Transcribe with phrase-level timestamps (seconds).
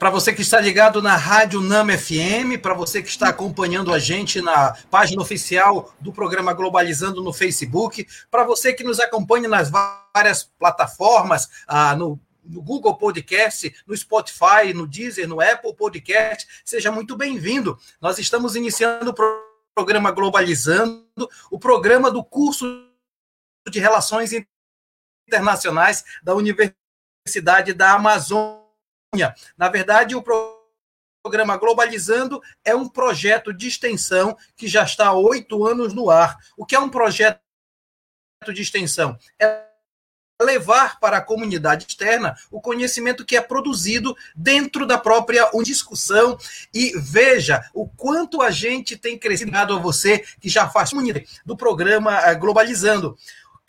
[0.00, 3.98] para você que está ligado na Rádio Nama FM, para você que está acompanhando a
[3.98, 9.70] gente na página oficial do programa Globalizando no Facebook, para você que nos acompanha nas
[9.70, 16.48] várias plataformas, ah, no no Google Podcast, no Spotify, no Deezer, no Apple Podcast.
[16.64, 17.78] Seja muito bem-vindo.
[18.00, 22.88] Nós estamos iniciando o programa Globalizando, o programa do curso
[23.70, 24.32] de Relações
[25.28, 28.69] Internacionais da Universidade da Amazônia.
[29.58, 35.66] Na verdade, o programa Globalizando é um projeto de extensão que já está há oito
[35.66, 36.38] anos no ar.
[36.56, 37.40] O que é um projeto
[38.54, 39.18] de extensão?
[39.36, 39.70] É
[40.40, 46.38] levar para a comunidade externa o conhecimento que é produzido dentro da própria discussão
[46.72, 50.90] e veja o quanto a gente tem crescido a você que já faz
[51.44, 53.18] do programa eh, Globalizando.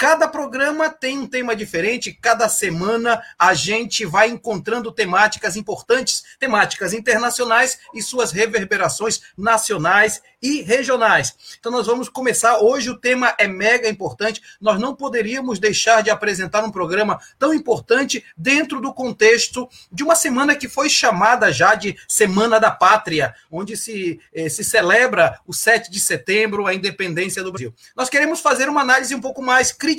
[0.02, 6.92] Cada programa tem um tema diferente, cada semana a gente vai encontrando temáticas importantes, temáticas
[6.92, 11.36] internacionais e suas reverberações nacionais e regionais.
[11.60, 14.42] Então nós vamos começar hoje o tema é mega importante.
[14.60, 20.16] Nós não poderíamos deixar de apresentar um programa tão importante dentro do contexto de uma
[20.16, 25.54] semana que foi chamada já de Semana da Pátria, onde se, eh, se celebra o
[25.54, 27.72] 7 de setembro, a independência do Brasil.
[27.96, 29.91] Nós queremos fazer uma análise um pouco mais crítica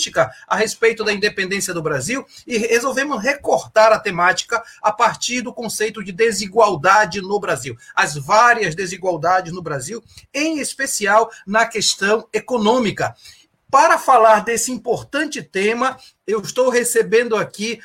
[0.46, 6.02] a respeito da independência do Brasil e resolvemos recortar a temática a partir do conceito
[6.02, 7.76] de desigualdade no Brasil.
[7.94, 13.14] As várias desigualdades no Brasil em especial na questão econômica.
[13.70, 15.96] Para falar desse importante tema,
[16.26, 17.80] eu estou recebendo aqui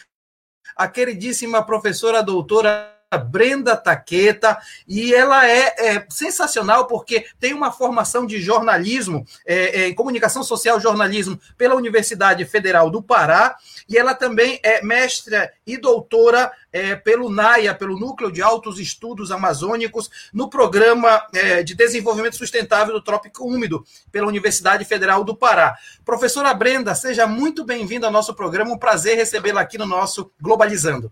[0.76, 8.26] a queridíssima professora doutora Brenda Taqueta, e ela é, é, sensacional porque tem uma formação
[8.26, 13.56] de jornalismo, é, é, em comunicação social jornalismo, pela Universidade Federal do Pará,
[13.88, 19.32] e ela também é mestra e doutora é, pelo NAIA, pelo Núcleo de Altos Estudos
[19.32, 25.78] Amazônicos, no Programa é, de Desenvolvimento Sustentável do Trópico Úmido, pela Universidade Federal do Pará.
[26.04, 31.10] Professora Brenda, seja muito bem-vinda ao nosso programa, um prazer recebê-la aqui no nosso Globalizando.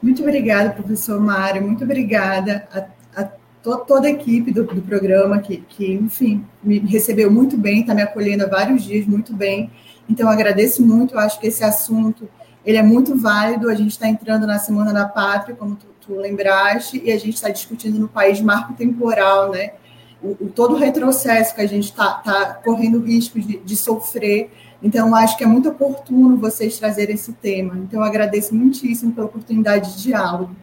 [0.00, 3.24] Muito obrigada, professor Mário, muito obrigada a, a
[3.62, 7.94] to, toda a equipe do, do programa que, que, enfim, me recebeu muito bem, está
[7.94, 9.70] me acolhendo há vários dias muito bem.
[10.08, 12.28] Então, agradeço muito, acho que esse assunto
[12.64, 16.14] ele é muito válido, a gente está entrando na Semana da Pátria, como tu, tu
[16.14, 19.72] lembraste, e a gente está discutindo no país marco temporal, né?
[20.22, 24.50] O, o, todo o retrocesso que a gente está tá correndo risco de, de sofrer
[24.82, 27.76] então, acho que é muito oportuno vocês trazerem esse tema.
[27.76, 30.54] Então, agradeço muitíssimo pela oportunidade de diálogo.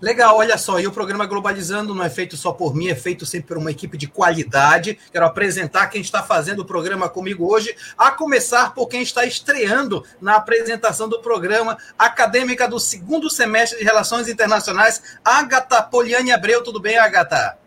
[0.00, 3.26] Legal, olha só, e o programa Globalizando não é feito só por mim, é feito
[3.26, 4.98] sempre por uma equipe de qualidade.
[5.12, 10.02] Quero apresentar quem está fazendo o programa comigo hoje, a começar por quem está estreando
[10.18, 16.64] na apresentação do programa, acadêmica do segundo semestre de Relações Internacionais, Agatha Poliane Abreu.
[16.64, 17.59] Tudo bem, Agatha?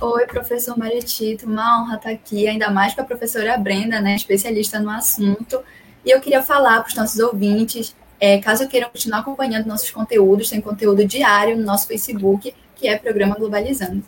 [0.00, 4.80] Oi, professor Maritito, uma honra estar aqui, ainda mais para a professora Brenda, né, especialista
[4.80, 5.62] no assunto.
[6.04, 10.50] E eu queria falar para os nossos ouvintes, é, caso queiram continuar acompanhando nossos conteúdos,
[10.50, 14.04] tem conteúdo diário no nosso Facebook, que é Programa Globalizando.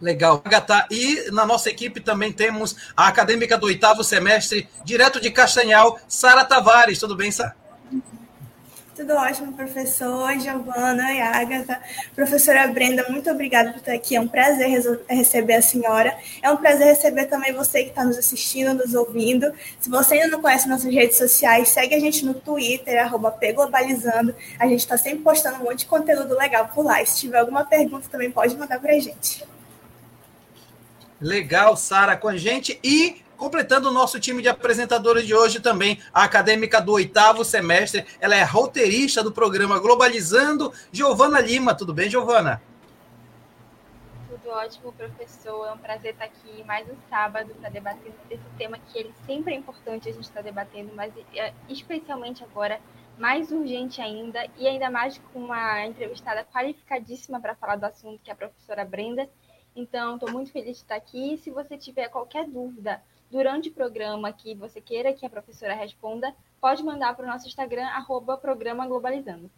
[0.00, 0.86] Legal, Agatha.
[0.90, 6.44] E na nossa equipe também temos a acadêmica do oitavo semestre, direto de Castanhal, Sara
[6.44, 6.98] Tavares.
[6.98, 7.56] Tudo bem, Sara?
[8.96, 11.80] Tudo ótimo, professor, Giovana e Agatha.
[12.14, 14.14] Professora Brenda, muito obrigada por estar aqui.
[14.14, 14.68] É um prazer
[15.08, 16.16] receber a senhora.
[16.40, 19.52] É um prazer receber também você que está nos assistindo, nos ouvindo.
[19.80, 24.32] Se você ainda não conhece nossas redes sociais, segue a gente no Twitter, arroba Pglobalizando.
[24.60, 27.02] A gente está sempre postando um monte de conteúdo legal por lá.
[27.02, 29.44] E se tiver alguma pergunta, também pode mandar para a gente.
[31.20, 32.78] Legal, Sara, com a gente.
[32.84, 38.06] E Completando o nosso time de apresentadores de hoje também, a acadêmica do oitavo semestre,
[38.20, 41.74] ela é roteirista do programa Globalizando, Giovana Lima.
[41.74, 42.62] Tudo bem, Giovana?
[44.28, 45.66] Tudo ótimo, professor.
[45.66, 49.54] É um prazer estar aqui mais um sábado para debater esse tema que ele sempre
[49.54, 52.80] é importante a gente estar debatendo, mas é, especialmente agora
[53.18, 58.30] mais urgente ainda e ainda mais com uma entrevistada qualificadíssima para falar do assunto, que
[58.30, 59.28] é a professora Brenda.
[59.74, 61.36] Então, estou muito feliz de estar aqui.
[61.38, 63.02] Se você tiver qualquer dúvida
[63.34, 67.48] durante o programa que você queira que a professora responda, pode mandar para o nosso
[67.48, 69.50] Instagram, arroba programa Globalizando.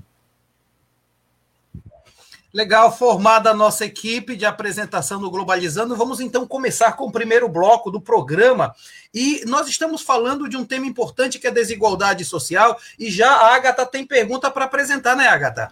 [2.54, 7.50] Legal, formada a nossa equipe de apresentação do Globalizando, vamos então começar com o primeiro
[7.50, 8.74] bloco do programa.
[9.12, 12.78] E nós estamos falando de um tema importante que é a desigualdade social.
[12.98, 15.70] E já a Agatha tem pergunta para apresentar, né, Agatha?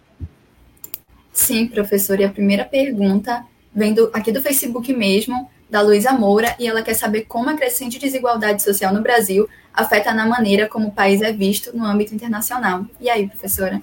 [1.33, 2.21] Sim, professor.
[2.21, 6.83] E a primeira pergunta vem do, aqui do Facebook mesmo, da Luísa Moura, e ela
[6.83, 11.21] quer saber como a crescente desigualdade social no Brasil afeta na maneira como o país
[11.21, 12.87] é visto no âmbito internacional.
[13.01, 13.83] E aí, professora?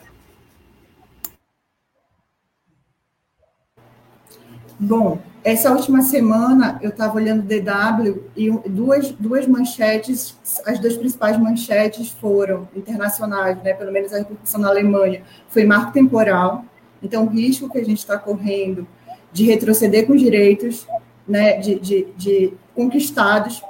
[4.80, 10.36] Bom, essa última semana eu estava olhando o DW e duas, duas manchetes,
[10.66, 15.92] as duas principais manchetes foram internacionais, né, pelo menos a repercussão na Alemanha, foi marco
[15.92, 16.66] temporal,
[17.02, 18.88] então o risco que a gente está correndo
[19.32, 20.88] de retroceder com direitos
[21.32, 23.64] né, de, de, de conquistados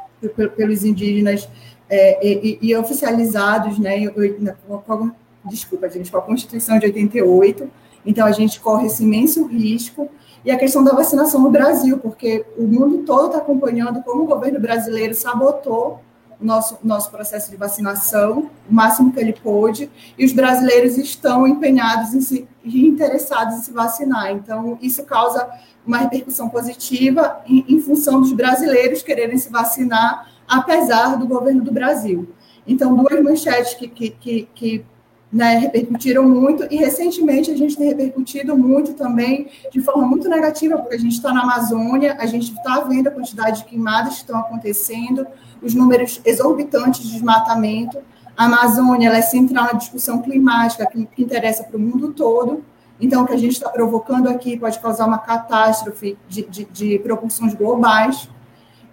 [0.57, 1.47] pelos indígenas
[1.89, 5.11] é, e, e, oficializados, né, com,
[5.45, 7.69] desculpa, gente, com a Constituição de 88,
[8.05, 10.09] então a gente corre esse imenso risco.
[10.43, 14.25] E a questão da vacinação no Brasil, porque o mundo todo está acompanhando como o
[14.25, 15.99] governo brasileiro sabotou
[16.41, 21.47] o nosso, nosso processo de vacinação, o máximo que ele pôde, e os brasileiros estão
[21.47, 24.31] empenhados em e interessados em se vacinar.
[24.31, 25.49] Então, isso causa
[25.85, 31.71] uma repercussão positiva em, em função dos brasileiros quererem se vacinar, apesar do governo do
[31.71, 32.29] Brasil.
[32.67, 34.85] Então, duas manchetes que, que, que, que
[35.31, 40.77] né, repercutiram muito, e recentemente a gente tem repercutido muito também, de forma muito negativa,
[40.77, 44.21] porque a gente está na Amazônia, a gente está vendo a quantidade de queimadas que
[44.21, 45.25] estão acontecendo,
[45.61, 47.99] os números exorbitantes de desmatamento.
[48.35, 52.63] A Amazônia é central na discussão climática, que, que interessa para o mundo todo.
[52.99, 56.99] Então, o que a gente está provocando aqui pode causar uma catástrofe de, de, de
[56.99, 58.29] proporções globais.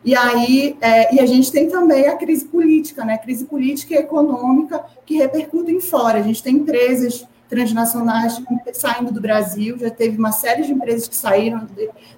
[0.04, 3.18] E aí, é, e a gente tem também a crise política, né?
[3.18, 6.18] Crise política e econômica que repercutem fora.
[6.18, 8.40] A gente tem empresas transnacionais
[8.74, 11.66] saindo do Brasil, já teve uma série de empresas que saíram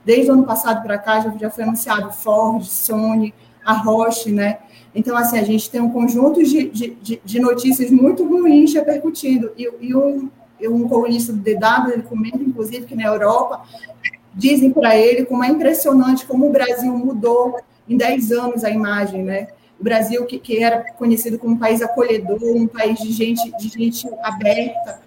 [0.05, 3.33] desde o ano passado para cá, já, já foi anunciado Ford, Sony,
[3.65, 4.59] a Roche, né?
[4.95, 9.53] Então, assim, a gente tem um conjunto de, de, de notícias muito ruins repercutindo.
[9.57, 10.29] E, e um,
[10.63, 13.63] um colunista do DW, ele comenta, inclusive, que na Europa
[14.35, 17.59] dizem para ele como é impressionante como o Brasil mudou
[17.89, 19.49] em 10 anos a imagem, né?
[19.79, 23.69] O Brasil, que, que era conhecido como um país acolhedor, um país de gente, de
[23.69, 25.01] gente aberta,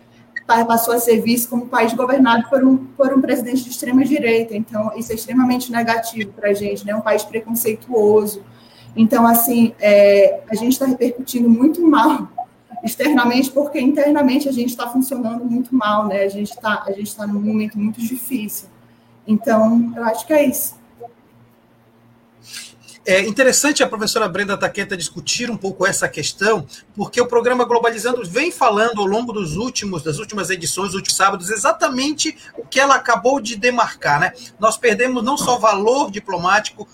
[0.45, 4.55] passou a ser visto como um país governado por um, por um presidente de extrema-direita.
[4.55, 6.95] Então, isso é extremamente negativo para a gente, né?
[6.95, 8.43] Um país preconceituoso.
[8.95, 12.27] Então, assim, é, a gente está repercutindo muito mal
[12.83, 16.23] externamente, porque internamente a gente está funcionando muito mal, né?
[16.23, 18.67] A gente está tá num momento muito difícil.
[19.25, 20.75] Então, eu acho que é isso.
[23.05, 26.65] É interessante a professora Brenda Taqueta discutir um pouco essa questão,
[26.95, 31.17] porque o programa Globalizando vem falando ao longo dos últimos, das últimas edições, dos últimos
[31.17, 34.21] sábados, exatamente o que ela acabou de demarcar.
[34.21, 34.31] Né?
[34.57, 36.87] Nós perdemos não só valor diplomático,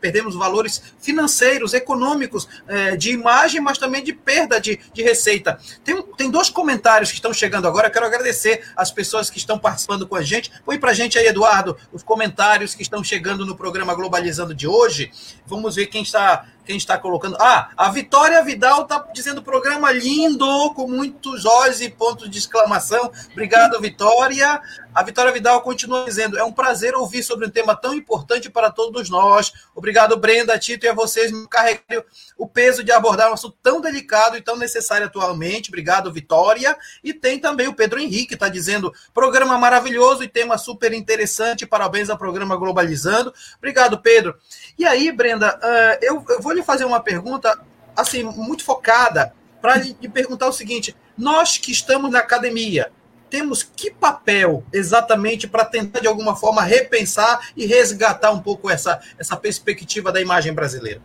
[0.00, 5.58] perdemos valores financeiros, econômicos, é, de imagem, mas também de perda de, de receita.
[5.82, 10.06] Tem, tem dois comentários que estão chegando agora, quero agradecer as pessoas que estão participando
[10.06, 10.52] com a gente.
[10.64, 14.68] Põe para a gente aí, Eduardo, os comentários que estão chegando no programa Globalizando de
[14.68, 15.10] hoje.
[15.46, 17.36] Vamos ver quem está quem está colocando.
[17.40, 23.10] Ah, a Vitória Vidal está dizendo programa lindo, com muitos olhos e pontos de exclamação.
[23.32, 24.60] Obrigado, Vitória.
[24.94, 28.70] A Vitória Vidal continua dizendo: é um prazer ouvir sobre um tema tão importante para
[28.70, 29.52] todos nós.
[29.74, 32.04] Obrigado, Brenda, Tito e a vocês me carregarem
[32.36, 35.70] o peso de abordar um assunto tão delicado e tão necessário atualmente.
[35.70, 36.76] Obrigado, Vitória.
[37.02, 41.66] E tem também o Pedro Henrique, está dizendo: programa maravilhoso e tema super interessante.
[41.66, 43.32] Parabéns ao programa Globalizando.
[43.58, 44.36] Obrigado, Pedro.
[44.78, 47.58] E aí, Brenda, uh, eu, eu vou lhe fazer uma pergunta
[47.96, 52.90] assim muito focada para lhe perguntar o seguinte: nós que estamos na academia,
[53.30, 59.00] temos que papel exatamente para tentar, de alguma forma, repensar e resgatar um pouco essa,
[59.18, 61.00] essa perspectiva da imagem brasileira?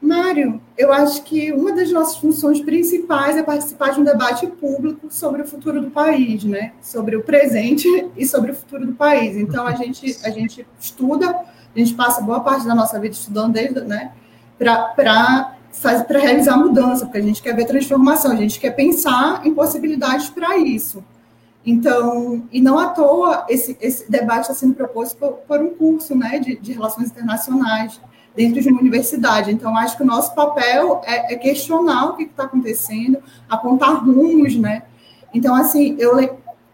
[0.00, 5.08] Mário, eu acho que uma das nossas funções principais é participar de um debate público
[5.10, 6.72] sobre o futuro do país, né?
[6.80, 9.36] Sobre o presente e sobre o futuro do país.
[9.36, 11.34] Então a gente a gente estuda,
[11.78, 14.12] gente passa boa parte da nossa vida estudando desde, né,
[14.58, 19.54] para para realizar mudança, porque a gente quer ver transformação, a gente quer pensar em
[19.54, 21.04] possibilidades para isso.
[21.64, 26.16] Então, e não à toa esse, esse debate está sendo proposto por, por, um curso
[26.16, 28.00] né, de, de, relações internacionais
[28.34, 29.52] dentro de uma universidade.
[29.52, 33.18] Então, acho que o nosso papel é, é questionar o que está acontecendo,
[33.48, 34.84] apontar rumos, né?
[35.34, 36.18] Então, assim, eu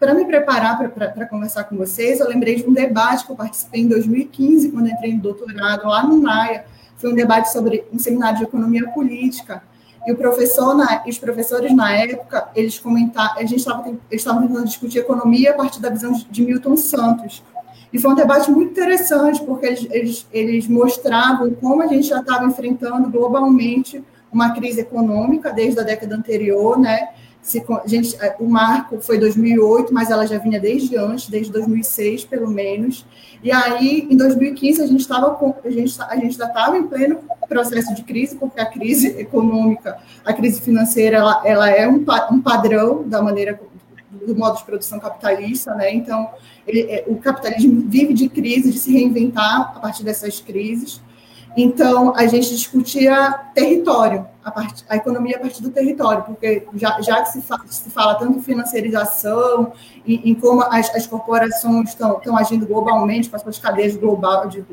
[0.05, 3.81] para me preparar para conversar com vocês, eu lembrei de um debate que eu participei
[3.81, 8.37] em 2015, quando entrei no doutorado lá no NAIA, foi um debate sobre um seminário
[8.37, 9.63] de economia política.
[10.05, 14.99] E o professor, na, os professores na época, eles comentaram, a gente estava tentando discutir
[14.99, 17.43] economia a partir da visão de, de Milton Santos.
[17.91, 22.19] E foi um debate muito interessante, porque eles, eles, eles mostravam como a gente já
[22.19, 27.09] estava enfrentando globalmente uma crise econômica desde a década anterior, né?
[27.45, 32.49] Se, gente, o marco foi 2008, mas ela já vinha desde antes, desde 2006, pelo
[32.49, 33.05] menos.
[33.43, 37.19] E aí, em 2015, a gente estava a gente, a gente já estava em pleno
[37.47, 42.41] processo de crise, porque a crise econômica, a crise financeira, ela, ela é um, um
[42.41, 43.59] padrão da maneira
[44.25, 45.93] do modo de produção capitalista, né?
[45.93, 46.27] Então,
[46.65, 50.99] ele, é, o capitalismo vive de crise, de se reinventar a partir dessas crises.
[51.57, 56.99] Então, a gente discutia território, a, part, a economia a partir do território, porque já,
[57.01, 59.71] já que se, fa, se fala tanto em financiarização,
[60.05, 64.47] em, em como as, as corporações estão, estão agindo globalmente, com as suas cadeias global,
[64.47, 64.65] de,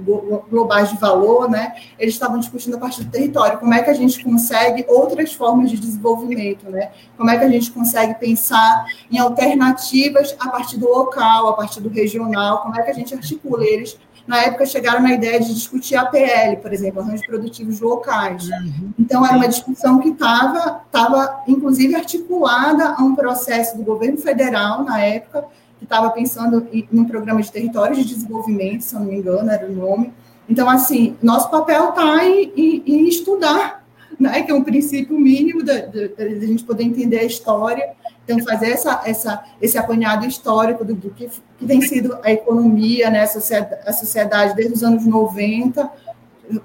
[0.50, 3.94] globais de valor, né, eles estavam discutindo a partir do território, como é que a
[3.94, 9.18] gente consegue outras formas de desenvolvimento, né, como é que a gente consegue pensar em
[9.18, 13.64] alternativas a partir do local, a partir do regional, como é que a gente articula
[13.64, 18.48] eles na época chegaram na ideia de discutir a PL, por exemplo, arranjos produtivos locais.
[18.48, 18.92] Uhum.
[18.98, 24.84] Então, era uma discussão que estava, tava, inclusive, articulada a um processo do governo federal,
[24.84, 25.44] na época,
[25.78, 29.50] que estava pensando em, um programa de territórios de desenvolvimento, se eu não me engano,
[29.50, 30.12] era o nome.
[30.48, 33.84] Então, assim, nosso papel está em, em, em, estudar,
[34.18, 37.90] né, que é um princípio mínimo da, da, da gente poder entender a história
[38.24, 43.10] então, fazer essa, essa, esse apanhado histórico do, do que, que, tem sido a economia,
[43.10, 45.90] né, a, sociedade, a sociedade desde os anos 90,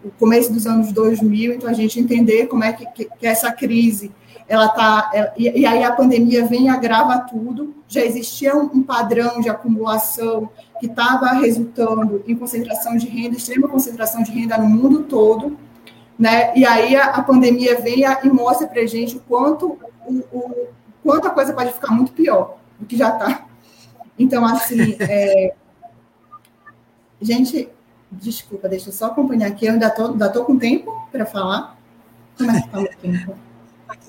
[0.03, 3.51] o começo dos anos 2000, então a gente entender como é que, que, que essa
[3.51, 4.11] crise,
[4.47, 8.69] ela tá, ela, e, e, aí a pandemia vem e agrava tudo, já existia um,
[8.73, 10.49] um padrão de acumulação
[10.79, 15.57] que estava resultando em concentração de renda, extrema concentração de renda no mundo todo,
[16.19, 20.76] né, e aí a, a pandemia vem e mostra para gente o quanto o, o
[21.07, 23.45] quanto a coisa pode ficar muito pior do que já está.
[24.19, 25.53] Então, assim, é...
[27.21, 27.69] gente,
[28.11, 31.77] desculpa, deixa eu só acompanhar aqui, eu ainda estou ainda tô com tempo para falar.
[32.37, 33.37] Como é que está o tempo?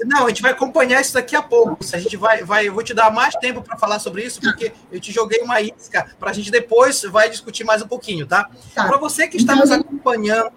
[0.05, 1.79] Não, a gente vai acompanhar isso daqui a pouco.
[1.93, 4.73] A gente vai, vai, eu vou te dar mais tempo para falar sobre isso, porque
[4.91, 8.51] eu te joguei uma isca para a gente depois vai discutir mais um pouquinho, tá?
[8.75, 8.89] tá.
[8.89, 10.51] Para você que está então, nos acompanhando,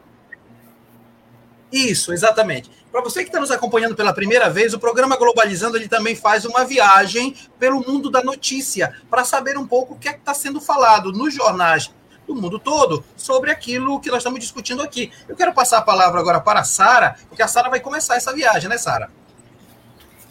[1.71, 2.80] isso, exatamente.
[2.91, 6.43] Para você que está nos acompanhando pela primeira vez, o programa Globalizando ele também faz
[6.43, 10.59] uma viagem pelo mundo da notícia para saber um pouco o que é está sendo
[10.59, 11.89] falado nos jornais
[12.27, 15.09] do mundo todo sobre aquilo que nós estamos discutindo aqui.
[15.27, 18.33] Eu quero passar a palavra agora para a Sara, porque a Sara vai começar essa
[18.33, 19.09] viagem, né, Sara?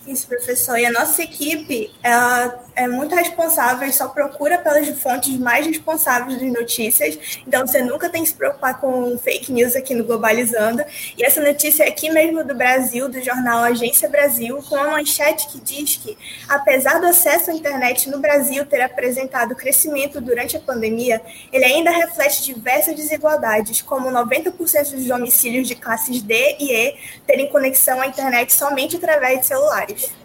[0.06, 0.78] Isso, professor.
[0.78, 6.40] E a nossa equipe ela é muito responsável e só procura pelas fontes mais responsáveis
[6.40, 7.38] das notícias.
[7.46, 10.82] Então, você nunca tem que se preocupar com fake news aqui no Globalizando.
[11.16, 15.48] E essa notícia é aqui mesmo do Brasil, do jornal Agência Brasil, com uma manchete
[15.48, 16.16] que diz que,
[16.48, 21.20] apesar do acesso à internet no Brasil ter apresentado crescimento durante a pandemia,
[21.52, 26.96] ele ainda reflete diversas desigualdades, como 90% dos domicílios de classes D e E
[27.26, 30.19] terem conexão à internet somente através de celulares.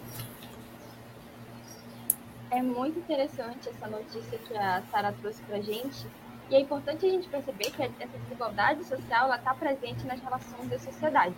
[2.56, 6.06] É muito interessante essa notícia que a Sara trouxe para a gente.
[6.48, 10.78] E é importante a gente perceber que essa desigualdade social está presente nas relações da
[10.78, 11.34] sociedade.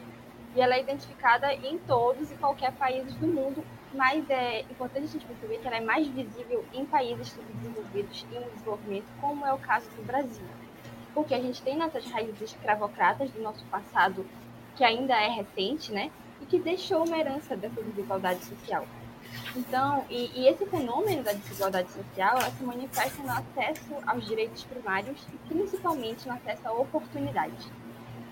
[0.54, 5.08] E ela é identificada em todos e qualquer país do mundo, mas é importante a
[5.08, 9.52] gente perceber que ela é mais visível em países subdesenvolvidos e em desenvolvimento, como é
[9.52, 10.46] o caso do Brasil.
[11.12, 14.25] Porque a gente tem nossas raízes escravocratas do nosso passado,
[14.76, 16.12] que ainda é recente, né?
[16.40, 18.87] E que deixou uma herança dessa desigualdade social.
[19.56, 25.20] Então, e, e, esse fenômeno da desigualdade social se manifesta no acesso aos direitos primários
[25.32, 27.70] e principalmente no acesso à oportunidade.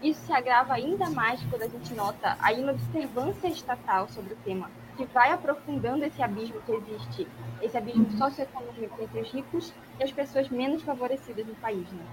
[0.02, 4.70] Isso se agrava ainda mais quando a gente nota a inobservância estatal sobre o tema,
[4.96, 7.26] que vai aprofundando esse abismo que existe,
[7.62, 11.90] esse abismo socioeconômico entre os ricos e as pessoas menos favorecidas no país.
[11.90, 12.04] Né?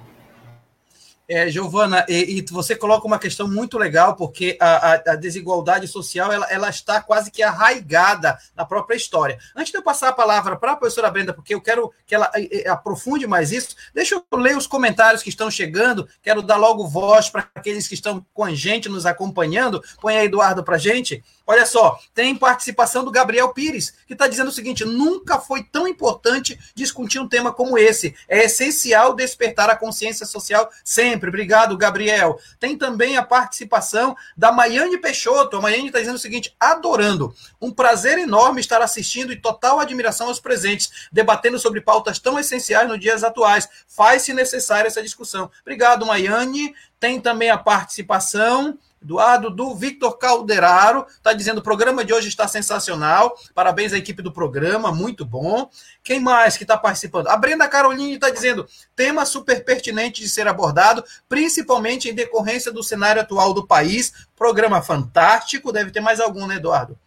[1.27, 5.87] É, Giovana, e, e, você coloca uma questão muito legal, porque a, a, a, desigualdade
[5.87, 9.39] social ela, ela está quase que arraigada na própria história.
[9.55, 12.29] Antes de eu passar a palavra para a professora Brenda, porque eu quero que ela
[12.67, 17.29] aprofunde mais isso, deixa eu ler os comentários que estão chegando, quero dar logo voz
[17.29, 19.81] para aqueles que estão com a gente, nos acompanhando.
[20.01, 21.23] Põe aí, Eduardo, para a gente.
[21.45, 25.85] Olha só, tem participação do Gabriel Pires, que está dizendo o seguinte: nunca foi tão
[25.85, 28.15] importante discutir um tema como esse.
[28.29, 31.27] É essencial despertar a consciência social sempre.
[31.27, 32.39] Obrigado, Gabriel.
[32.59, 35.57] Tem também a participação da Maiane Peixoto.
[35.57, 37.35] A Maiane está dizendo o seguinte: adorando.
[37.59, 42.87] Um prazer enorme estar assistindo e total admiração aos presentes, debatendo sobre pautas tão essenciais
[42.87, 43.67] nos dias atuais.
[43.85, 45.51] Faz-se necessária essa discussão.
[45.61, 46.73] Obrigado, Maiane.
[47.01, 52.47] Tem também a participação Eduardo, do Victor Calderaro, está dizendo o programa de hoje está
[52.47, 53.37] sensacional.
[53.53, 55.69] Parabéns à equipe do programa, muito bom.
[56.01, 57.27] Quem mais que está participando?
[57.27, 62.81] A Brenda Caroline está dizendo tema super pertinente de ser abordado, principalmente em decorrência do
[62.81, 64.13] cenário atual do país.
[64.35, 65.71] Programa fantástico.
[65.73, 66.97] Deve ter mais algum, né, Eduardo?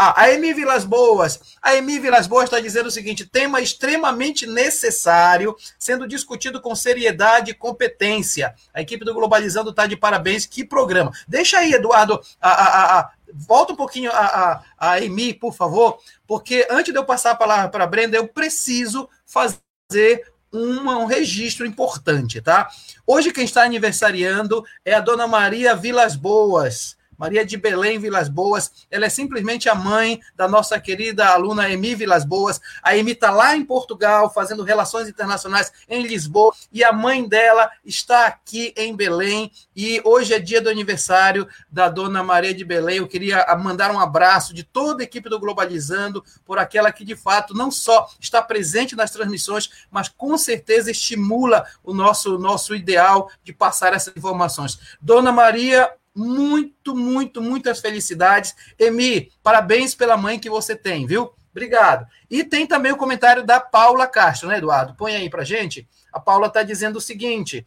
[0.00, 1.40] Ah, a Emi Vilas Boas.
[1.60, 7.50] A Emi Vilas Boas está dizendo o seguinte: tema extremamente necessário, sendo discutido com seriedade
[7.50, 8.54] e competência.
[8.72, 10.46] A equipe do Globalizando está de parabéns.
[10.46, 11.10] Que programa.
[11.26, 15.98] Deixa aí, Eduardo, a, a, a, volta um pouquinho a, a, a Emi, por favor,
[16.28, 21.66] porque antes de eu passar a palavra para a Brenda, eu preciso fazer um, registro
[21.66, 22.68] importante, tá?
[23.04, 26.96] Hoje quem está aniversariando é a dona Maria Vilas Boas.
[27.18, 31.96] Maria de Belém Vilas Boas, ela é simplesmente a mãe da nossa querida aluna Emi
[31.96, 32.60] Vilas Boas.
[32.80, 37.68] A Emi está lá em Portugal, fazendo relações internacionais em Lisboa, e a mãe dela
[37.84, 39.50] está aqui em Belém.
[39.74, 42.98] E hoje é dia do aniversário da dona Maria de Belém.
[42.98, 47.16] Eu queria mandar um abraço de toda a equipe do Globalizando, por aquela que de
[47.16, 53.30] fato não só está presente nas transmissões, mas com certeza estimula o nosso, nosso ideal
[53.42, 54.78] de passar essas informações.
[55.00, 58.54] Dona Maria, muito, muito, muitas felicidades.
[58.78, 61.32] Emi, parabéns pela mãe que você tem, viu?
[61.50, 62.06] Obrigado.
[62.30, 64.94] E tem também o comentário da Paula Castro, né, Eduardo?
[64.94, 65.88] Põe aí pra gente.
[66.12, 67.64] A Paula está dizendo o seguinte: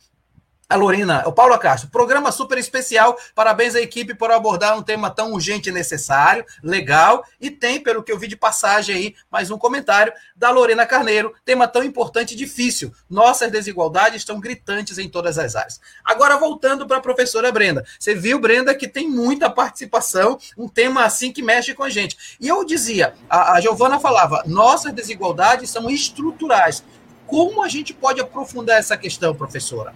[0.71, 3.17] a Lorena, o Paulo Castro, programa super especial.
[3.35, 7.25] Parabéns à equipe por abordar um tema tão urgente e necessário, legal.
[7.41, 11.35] E tem, pelo que eu vi de passagem aí, mais um comentário da Lorena Carneiro,
[11.43, 12.93] tema tão importante e difícil.
[13.09, 15.81] Nossas desigualdades estão gritantes em todas as áreas.
[16.05, 17.85] Agora, voltando para a professora Brenda.
[17.99, 22.37] Você viu, Brenda, que tem muita participação, um tema assim que mexe com a gente.
[22.39, 26.81] E eu dizia, a, a Giovana falava, nossas desigualdades são estruturais.
[27.27, 29.93] Como a gente pode aprofundar essa questão, professora?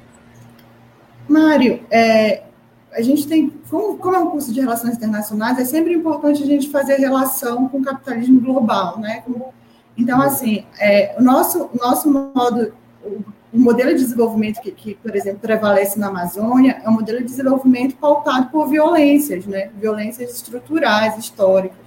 [1.28, 2.44] Mário, é,
[2.92, 6.46] a gente tem, como, como, é um curso de relações internacionais, é sempre importante a
[6.46, 9.24] gente fazer relação com o capitalismo global, né?
[9.98, 15.40] Então, assim, é, o nosso, nosso modo, o, modelo de desenvolvimento que, que, por exemplo,
[15.40, 19.70] prevalece na Amazônia é um modelo de desenvolvimento pautado por violências, né?
[19.80, 21.86] Violências estruturais, históricas.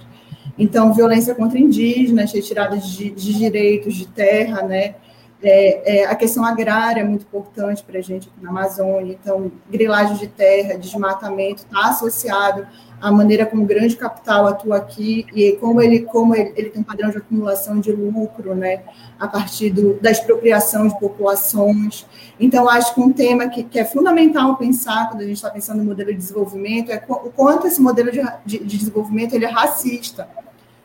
[0.57, 4.95] Então, violência contra indígenas, retirada de, de direitos de terra, né?
[5.41, 9.49] É, é, a questão agrária é muito importante para a gente aqui na Amazônia, então,
[9.69, 12.67] grilagem de terra, desmatamento, está associado
[12.99, 16.81] à maneira como o grande capital atua aqui e como ele, como ele, ele tem
[16.81, 18.81] um padrão de acumulação de lucro, né,
[19.17, 22.05] a partir do, da expropriação de populações.
[22.37, 25.77] Então, acho que um tema que, que é fundamental pensar quando a gente está pensando
[25.77, 29.49] no modelo de desenvolvimento é o quanto esse modelo de, de, de desenvolvimento ele é
[29.49, 30.27] racista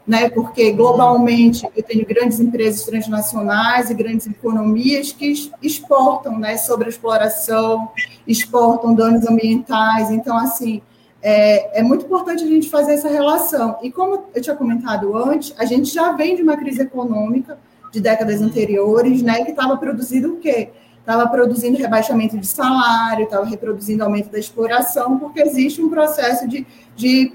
[0.07, 0.29] né?
[0.29, 6.57] Porque globalmente eu tenho grandes empresas transnacionais e grandes economias que exportam, né?
[6.57, 7.89] Sobre exploração,
[8.27, 10.11] exportam danos ambientais.
[10.11, 10.83] Então, assim,
[11.23, 13.79] é, é, muito importante a gente fazer essa relação.
[13.83, 17.59] E como eu tinha comentado antes, a gente já vem de uma crise econômica
[17.91, 19.43] de décadas anteriores, né?
[19.43, 20.69] Que estava produzindo o quê?
[21.01, 26.67] Estava produzindo rebaixamento de salário, estava reproduzindo aumento da exploração, porque existe um processo de,
[26.97, 27.33] de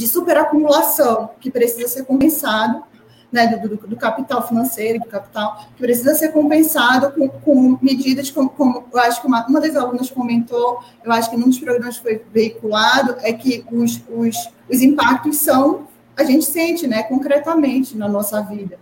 [0.00, 2.82] de superacumulação que precisa ser compensado,
[3.30, 8.30] né, do, do, do, capital financeiro, do capital, que precisa ser compensado com, com medidas
[8.30, 8.52] como,
[8.92, 12.02] eu acho que uma, uma das alunas comentou, eu acho que num dos programas que
[12.02, 14.34] foi veiculado, é que os, os,
[14.68, 15.86] os impactos são,
[16.16, 18.78] a gente sente, né, concretamente na nossa vida.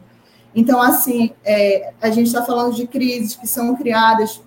[0.55, 4.41] Então, assim, é, a gente está falando de crises que são criadas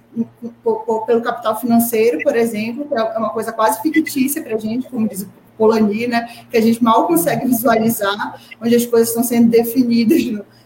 [1.05, 5.07] pelo capital financeiro, por exemplo, que é uma coisa quase fictícia para a gente, como
[5.07, 5.27] diz
[5.61, 10.23] Polanyi, né, que a gente mal consegue visualizar, onde as coisas estão sendo definidas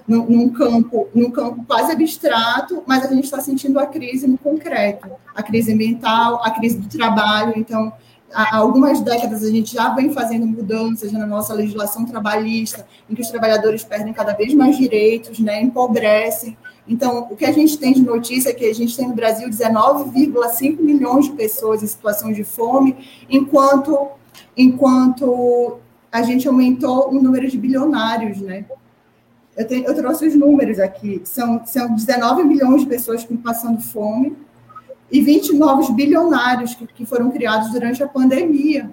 [0.07, 4.37] no, num, campo, num campo quase abstrato, mas a gente está sentindo a crise no
[4.37, 7.55] concreto, a crise ambiental, a crise do trabalho.
[7.57, 7.91] Então,
[8.33, 13.21] há algumas décadas a gente já vem fazendo mudanças na nossa legislação trabalhista, em que
[13.21, 16.57] os trabalhadores perdem cada vez mais direitos, né, empobrecem.
[16.87, 19.49] Então, o que a gente tem de notícia é que a gente tem no Brasil
[19.49, 22.95] 19,5 milhões de pessoas em situação de fome,
[23.29, 24.11] enquanto
[24.57, 25.79] enquanto
[26.11, 28.65] a gente aumentou o número de bilionários, né?
[29.55, 33.37] Eu, tenho, eu trouxe os números aqui, são, são 19 milhões de pessoas que estão
[33.37, 34.35] passando fome
[35.11, 38.91] e 20 novos bilionários que, que foram criados durante a pandemia.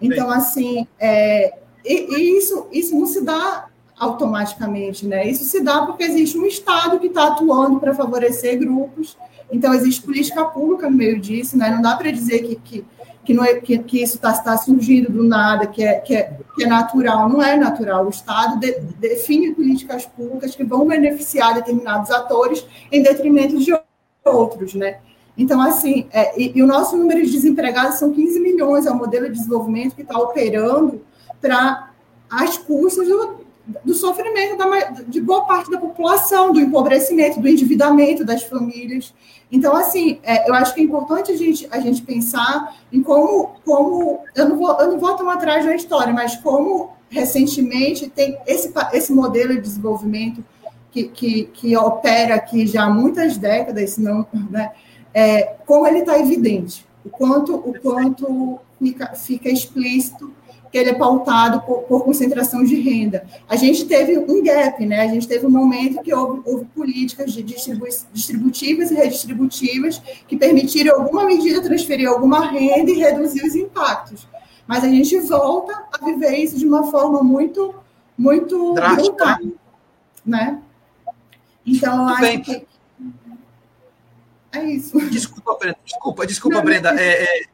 [0.00, 3.67] Então, assim, é, e, e isso, isso não se dá
[3.98, 5.28] automaticamente, né?
[5.28, 9.16] Isso se dá porque existe um Estado que está atuando para favorecer grupos,
[9.50, 11.70] então existe política pública no meio disso, né?
[11.70, 12.84] Não dá para dizer que, que
[13.28, 16.34] que, não é, que, que isso está tá surgindo do nada, que é, que, é,
[16.54, 17.28] que é natural.
[17.28, 18.06] Não é natural.
[18.06, 23.78] O Estado de, define políticas públicas que vão beneficiar determinados atores em detrimento de
[24.24, 25.00] outros, né?
[25.36, 28.96] Então, assim, é, e, e, o nosso número de desempregados são 15 milhões, é o
[28.96, 31.02] modelo de desenvolvimento que está operando
[31.38, 31.90] para
[32.30, 33.40] as custas do,
[33.84, 39.12] do sofrimento da, de boa parte da população, do empobrecimento, do endividamento das famílias.
[39.52, 43.56] Então, assim, é, eu acho que é importante a gente, a gente pensar em como,
[43.64, 48.38] como eu, não vou, eu não vou tomar atrás da história, mas como recentemente tem
[48.46, 50.44] esse, esse modelo de desenvolvimento
[50.90, 54.72] que, que, que opera aqui já há muitas décadas, não, né,
[55.12, 60.32] é, como ele está evidente, o quanto, o quanto fica, fica explícito
[60.70, 63.26] que ele é pautado por, por, concentração de renda.
[63.48, 65.00] A gente teve um gap, né?
[65.00, 70.36] A gente teve um momento que houve, houve políticas de distribu distributivas e redistributivas que
[70.36, 74.26] permitiram, em alguma medida, transferir alguma renda e reduzir os impactos.
[74.66, 77.74] Mas a gente volta a viver isso de uma forma muito,
[78.16, 79.38] muito brutal,
[80.24, 80.60] né?
[81.64, 82.40] Então, eu acho bem.
[82.40, 82.66] que
[84.52, 84.98] é isso.
[85.10, 85.78] Desculpa, Brenda.
[85.84, 87.00] Desculpa, desculpa, não, Brenda.
[87.00, 87.44] É, é,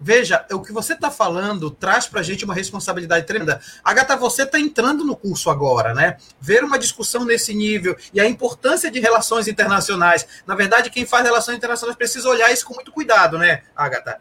[0.00, 3.60] veja, o que você está falando traz para a gente uma responsabilidade tremenda.
[3.84, 6.16] Agatha, você está entrando no curso agora, né?
[6.40, 10.26] Ver uma discussão nesse nível e a importância de relações internacionais.
[10.46, 14.18] Na verdade, quem faz relações internacionais precisa olhar isso com muito cuidado, né, Agatha?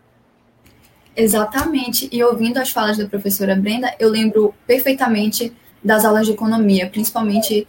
[1.16, 2.10] Exatamente.
[2.12, 7.68] E ouvindo as falas da professora Brenda, eu lembro perfeitamente das aulas de economia, principalmente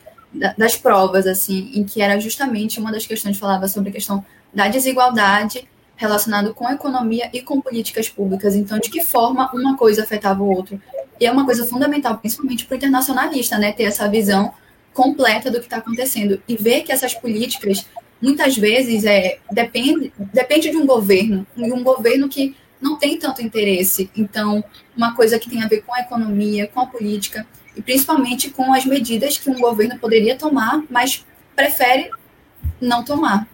[0.56, 4.24] das provas, assim, em que era justamente uma das questões que falava sobre a questão
[4.54, 5.68] da desigualdade
[6.00, 8.56] relacionado com a economia e com políticas públicas.
[8.56, 10.80] Então, de que forma uma coisa afetava o outro.
[11.20, 14.54] E é uma coisa fundamental, principalmente para o internacionalista, né, ter essa visão
[14.94, 17.86] completa do que está acontecendo e ver que essas políticas
[18.20, 23.42] muitas vezes é depende depende de um governo e um governo que não tem tanto
[23.42, 24.10] interesse.
[24.16, 24.64] Então,
[24.96, 28.72] uma coisa que tem a ver com a economia, com a política e principalmente com
[28.72, 32.10] as medidas que um governo poderia tomar, mas prefere
[32.80, 33.46] não tomar.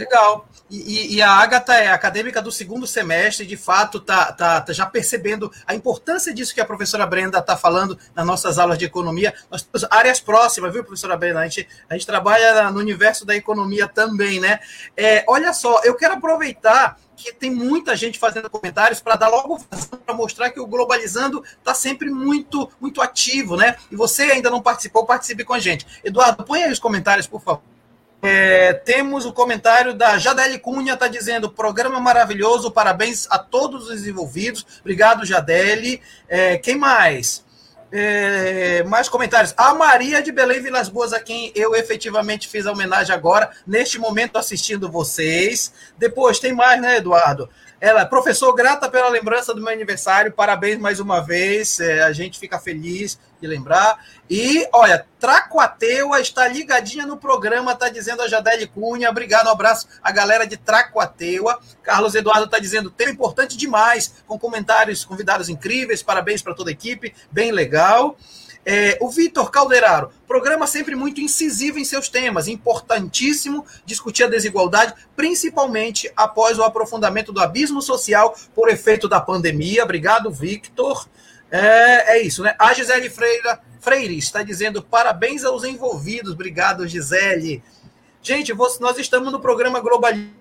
[0.00, 0.48] Legal.
[0.70, 4.86] E, e, a Agatha é acadêmica do segundo semestre, de fato, está tá, tá já
[4.86, 9.34] percebendo a importância disso que a professora Brenda está falando nas nossas aulas de economia.
[9.50, 11.40] Nós áreas próximas, viu, professora Brenda?
[11.40, 14.60] A gente, a gente trabalha no universo da economia também, né?
[14.96, 19.60] É, olha só, eu quero aproveitar que tem muita gente fazendo comentários para dar logo
[20.06, 23.76] para mostrar que o Globalizando está sempre muito, muito ativo, né?
[23.90, 25.86] E você ainda não participou, participe com a gente.
[26.02, 27.62] Eduardo, põe aí os comentários, por favor.
[28.22, 34.06] É, temos o comentário da Jadele Cunha, está dizendo: programa maravilhoso, parabéns a todos os
[34.06, 34.66] envolvidos.
[34.80, 36.02] Obrigado, Jadele.
[36.28, 37.44] É, quem mais?
[37.92, 39.54] É, mais comentários.
[39.56, 43.98] A Maria de Belém Vilas Boas, a quem eu efetivamente fiz a homenagem agora, neste
[43.98, 45.72] momento assistindo vocês.
[45.98, 47.48] Depois tem mais, né, Eduardo?
[47.80, 52.38] Ela, professor, grata pela lembrança do meu aniversário, parabéns mais uma vez, é, a gente
[52.38, 53.98] fica feliz de lembrar.
[54.28, 59.88] E, olha, Tracoateua está ligadinha no programa, está dizendo a Jadele Cunha, obrigado, um abraço
[60.02, 61.58] a galera de Tracoateua.
[61.82, 66.72] Carlos Eduardo está dizendo, tema importante demais, com comentários, convidados incríveis, parabéns para toda a
[66.72, 68.16] equipe, bem legal.
[68.64, 74.92] É, o Vitor Calderaro, programa sempre muito incisivo em seus temas, importantíssimo discutir a desigualdade,
[75.16, 79.82] principalmente após o aprofundamento do abismo social por efeito da pandemia.
[79.82, 81.08] Obrigado, Victor.
[81.50, 82.54] É, é isso, né?
[82.58, 86.32] A Gisele Freira, Freire está dizendo parabéns aos envolvidos.
[86.32, 87.62] Obrigado, Gisele.
[88.22, 90.34] Gente, nós estamos no programa Globalizando.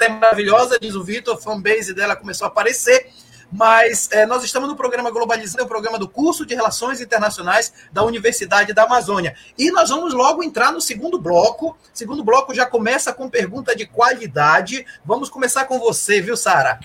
[0.00, 3.10] É maravilhosa, diz o Vitor, a fanbase dela começou a aparecer.
[3.52, 7.72] Mas é, nós estamos no programa Globalizando, é o programa do curso de Relações Internacionais
[7.92, 9.36] da Universidade da Amazônia.
[9.58, 11.76] E nós vamos logo entrar no segundo bloco.
[11.92, 14.86] Segundo bloco já começa com pergunta de qualidade.
[15.04, 16.80] Vamos começar com você, viu, Sara?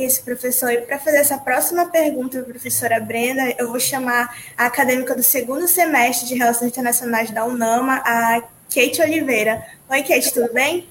[0.00, 0.72] Isso, professor.
[0.72, 5.68] E para fazer essa próxima pergunta, professora Brenda, eu vou chamar a acadêmica do segundo
[5.68, 8.40] semestre de Relações Internacionais da UNAMA, a
[8.74, 9.62] Kate Oliveira.
[9.90, 10.88] Oi, Kate, tudo bem?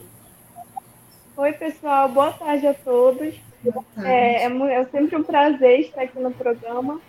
[1.35, 2.07] Oi, pessoal.
[2.07, 3.33] Boa tarde a todos.
[4.05, 7.01] É, é, é, sempre um prazer estar aqui no programa.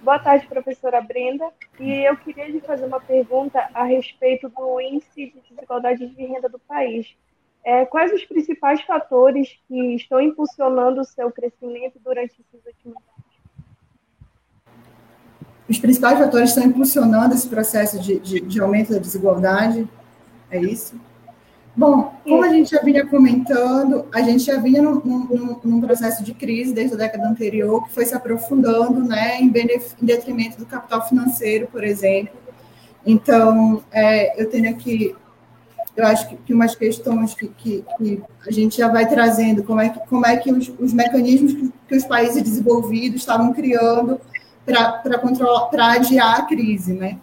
[0.00, 1.50] Boa tarde, professora Brenda.
[1.80, 6.48] E eu queria lhe fazer uma pergunta a respeito do índice de desigualdade de renda
[6.48, 7.16] do país.
[7.68, 13.28] É, quais os principais fatores que estão impulsionando o seu crescimento durante esses últimos anos?
[15.68, 19.86] Os principais fatores estão impulsionando esse processo de, de, de aumento da desigualdade,
[20.50, 20.98] é isso?
[21.76, 26.24] Bom, como a gente já vinha comentando, a gente já vinha num, num, num, processo
[26.24, 30.64] de crise desde a década anterior, que foi se aprofundando né, em, em detrimento do
[30.64, 32.34] capital financeiro, por exemplo.
[33.04, 35.14] Então, é, eu tenho aqui,
[35.98, 39.80] eu acho que, que umas questões que, que, que, a gente já vai trazendo, como
[39.80, 44.20] é que, como é que os, os mecanismos que, que os países desenvolvidos estavam criando
[44.64, 47.18] para controlar, para adiar a crise, né?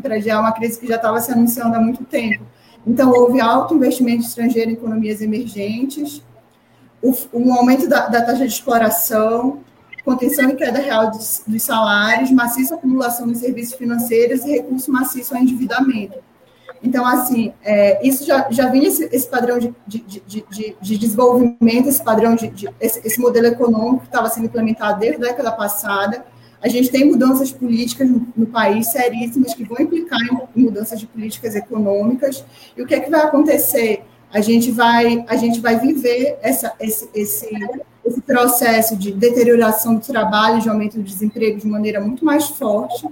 [0.00, 2.44] Para adiar uma crise que já estava se anunciando há muito tempo.
[2.86, 6.22] Então, houve alto investimento estrangeiro em economias emergentes,
[7.02, 9.60] o, um aumento da, da, taxa de exploração,
[10.02, 15.34] contenção e queda real dos, dos salários, maciça acumulação de serviços financeiros e recurso maciço
[15.34, 16.18] ao endividamento.
[16.84, 21.88] Então, assim, é, isso já, já vinha esse, esse padrão de, de, de, de, desenvolvimento,
[21.88, 26.26] esse padrão de, esse, esse, modelo econômico que estava sendo implementado desde a década passada.
[26.60, 30.20] A gente tem mudanças políticas no, no país seríssimas que vão implicar
[30.54, 32.44] em, mudanças de políticas econômicas.
[32.76, 34.04] E o que é que vai acontecer?
[34.30, 37.48] A gente vai, a gente vai viver essa, esse, esse,
[38.04, 43.08] esse processo de deterioração do trabalho, de aumento do desemprego de maneira muito mais forte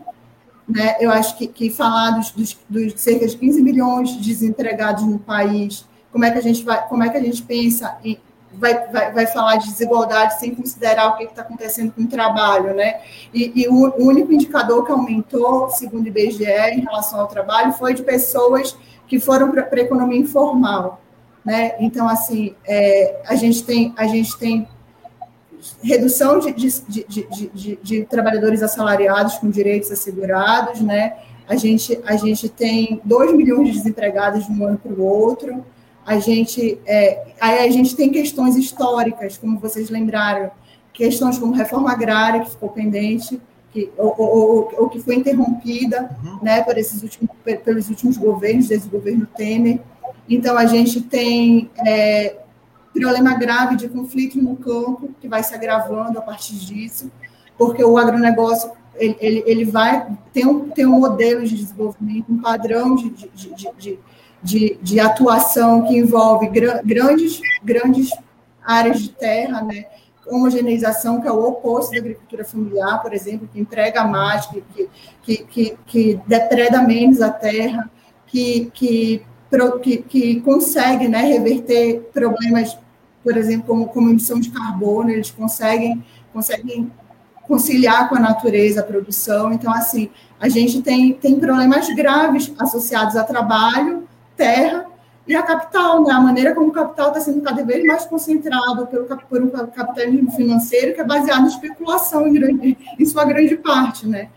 [0.69, 0.97] né?
[1.01, 5.19] Eu acho que, que falar dos, dos, dos, cerca de 15 milhões de desempregados no
[5.19, 8.19] país, como é que a gente vai, como é que a gente pensa em
[8.55, 12.75] vai, vai, vai falar de desigualdade sem considerar o que está acontecendo com o trabalho,
[12.75, 13.01] né?
[13.33, 17.73] E, e o, o, único indicador que aumentou, segundo o IBGE, em relação ao trabalho,
[17.73, 21.01] foi de pessoas que foram para a economia informal,
[21.45, 21.75] né?
[21.79, 24.69] Então, assim, é, a gente tem a gente tem
[25.83, 27.05] redução de, de,
[27.55, 31.15] de, de, trabalhadores assalariados com direitos assegurados, né?
[31.49, 35.65] A gente, a gente tem 2 milhões de desempregados de um ano para o outro.
[36.05, 40.51] A gente, é, aí a gente tem questões históricas, como vocês lembraram,
[40.93, 43.41] questões como reforma agrária, que ficou pendente,
[43.73, 46.39] que, ou, ou, ou que foi interrompida uhum.
[46.43, 47.31] né, por esses últimos,
[47.65, 49.81] pelos últimos governos, desde o governo Temer.
[50.29, 52.37] Então, a gente tem é,
[52.93, 57.11] problema grave de conflito no campo, que vai se agravando a partir disso,
[57.57, 62.41] porque o agronegócio ele, ele, ele vai ter um, ter um modelo de desenvolvimento, um
[62.41, 63.99] padrão de, de, de,
[64.43, 68.11] de, de atuação que envolve grandes, grandes
[68.63, 69.87] áreas de terra, né?
[70.27, 74.63] homogeneização, que é o oposto da agricultura familiar, por exemplo, que emprega mais, que,
[75.23, 77.91] que, que, que depreda menos a terra,
[78.27, 79.23] que, que
[79.83, 82.79] que, que consegue né, reverter problemas,
[83.23, 86.91] por exemplo, como, como emissão de carbono, eles conseguem, conseguem
[87.43, 89.53] conciliar com a natureza a produção.
[89.53, 94.87] Então, assim, a gente tem, tem problemas graves associados a trabalho, terra
[95.27, 96.13] e a capital, né?
[96.13, 100.33] A maneira como o capital está sendo cada vez mais concentrado pelo, por um capitalismo
[100.33, 104.29] financeiro que é baseado em especulação em, grande, em sua grande parte, né?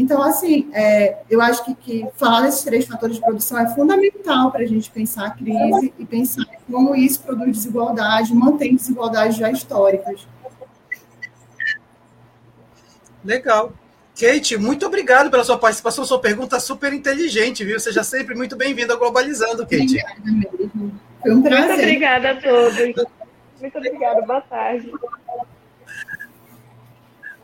[0.00, 4.50] Então, assim, é, eu acho que, que, falar desses três fatores de produção é fundamental
[4.50, 9.50] para a gente pensar a crise e pensar como isso produz desigualdade, mantém desigualdades já
[9.50, 10.26] históricas.
[13.22, 13.74] Legal.
[14.18, 17.78] Kate, muito obrigado pela sua participação, sua pergunta super inteligente, viu?
[17.78, 19.82] Seja sempre muito bem-vinda ao Globalizando, Kate.
[19.82, 21.00] Obrigada mesmo.
[21.20, 21.66] Foi um prazer.
[21.66, 22.78] Muito obrigada a todos.
[23.60, 24.90] Muito obrigada, boa tarde.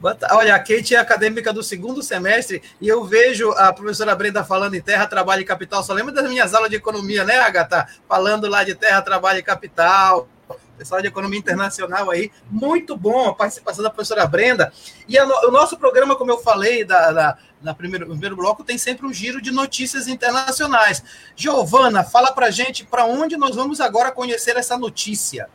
[0.02, 4.74] Olha, a Kate é acadêmica do segundo semestre e eu vejo a professora Brenda falando
[4.74, 5.82] em terra, trabalho e capital.
[5.82, 7.88] Só lembra das minhas aulas de economia, né, Agatha?
[8.06, 10.28] Falando lá de terra, trabalho e capital.
[10.76, 14.70] Pessoal de economia internacional aí, muito bom a participação da professora Brenda.
[15.08, 18.62] E a, o nosso programa, como eu falei da, da, na primeiro, no primeiro bloco,
[18.62, 21.02] tem sempre um giro de notícias internacionais.
[21.34, 25.48] Giovana, fala pra gente para onde nós vamos agora conhecer essa notícia.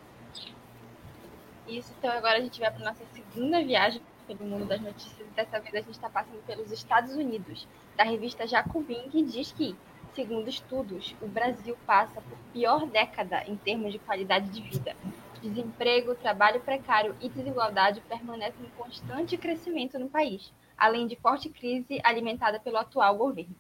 [1.68, 4.02] Isso, então agora a gente vai para nossa segunda viagem
[4.36, 5.28] pelo mundo das notícias.
[5.36, 7.68] Dessa vez a gente está passando pelos Estados Unidos.
[7.96, 9.76] Da revista Jacobin, que diz que,
[10.14, 14.96] segundo estudos, o Brasil passa por pior década em termos de qualidade de vida.
[15.42, 22.00] Desemprego, trabalho precário e desigualdade permanecem em constante crescimento no país, além de forte crise
[22.04, 23.56] alimentada pelo atual governo.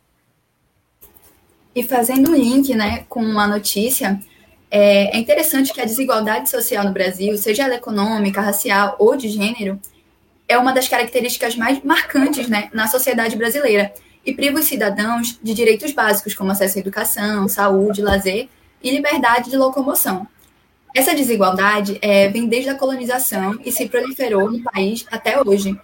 [1.73, 4.19] E fazendo um link né, com uma notícia,
[4.69, 9.27] é, é interessante que a desigualdade social no Brasil, seja ela econômica, racial ou de
[9.27, 9.79] gênero,
[10.51, 13.93] é uma das características mais marcantes né, na sociedade brasileira
[14.25, 18.49] e priva os cidadãos de direitos básicos, como acesso à educação, saúde, lazer
[18.83, 20.27] e liberdade de locomoção.
[20.93, 25.79] Essa desigualdade é, vem desde a colonização e se proliferou no país até hoje,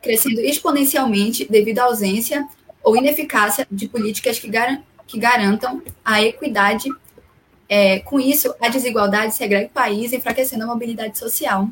[0.00, 2.46] crescendo exponencialmente devido à ausência
[2.82, 6.88] ou ineficácia de políticas que, gar que garantam a equidade.
[7.68, 11.68] É, com isso, a desigualdade segrega o país, enfraquecendo a mobilidade social.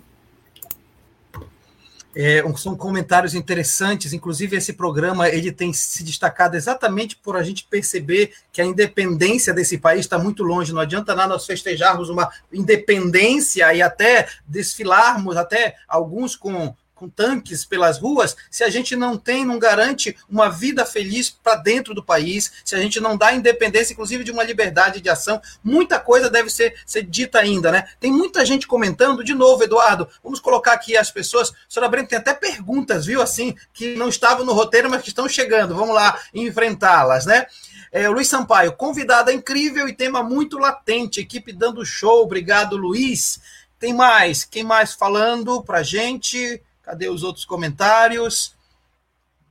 [2.14, 7.64] É, são comentários interessantes, inclusive esse programa ele tem se destacado exatamente por a gente
[7.70, 10.72] perceber que a independência desse país está muito longe.
[10.72, 17.64] Não adianta nada nós festejarmos uma independência e até desfilarmos, até alguns com com tanques
[17.64, 22.04] pelas ruas, se a gente não tem, não garante uma vida feliz para dentro do
[22.04, 26.28] país, se a gente não dá independência, inclusive de uma liberdade de ação, muita coisa
[26.28, 27.88] deve ser, ser dita ainda, né?
[27.98, 31.50] Tem muita gente comentando, de novo, Eduardo, vamos colocar aqui as pessoas.
[31.50, 35.08] A senhora Brento tem até perguntas, viu, assim, que não estavam no roteiro, mas que
[35.08, 35.74] estão chegando.
[35.74, 37.46] Vamos lá enfrentá-las, né?
[37.90, 43.40] É, Luiz Sampaio, convidada incrível e tema muito latente, equipe dando show, obrigado, Luiz.
[43.78, 44.44] Tem mais?
[44.44, 46.62] Quem mais falando para gente?
[46.90, 48.52] Cadê os outros comentários?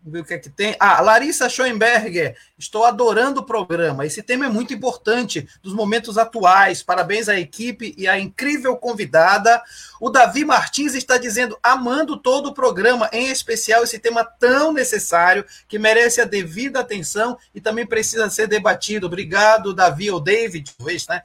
[0.03, 0.75] Vamos ver o que é que tem.
[0.77, 4.05] Ah, Larissa Schoenberger, estou adorando o programa.
[4.05, 6.83] Esse tema é muito importante dos momentos atuais.
[6.83, 9.63] Parabéns à equipe e à incrível convidada.
[10.01, 15.45] O Davi Martins está dizendo, amando todo o programa, em especial esse tema tão necessário,
[15.65, 19.07] que merece a devida atenção e também precisa ser debatido.
[19.07, 21.23] Obrigado, Davi, ou David, talvez, né?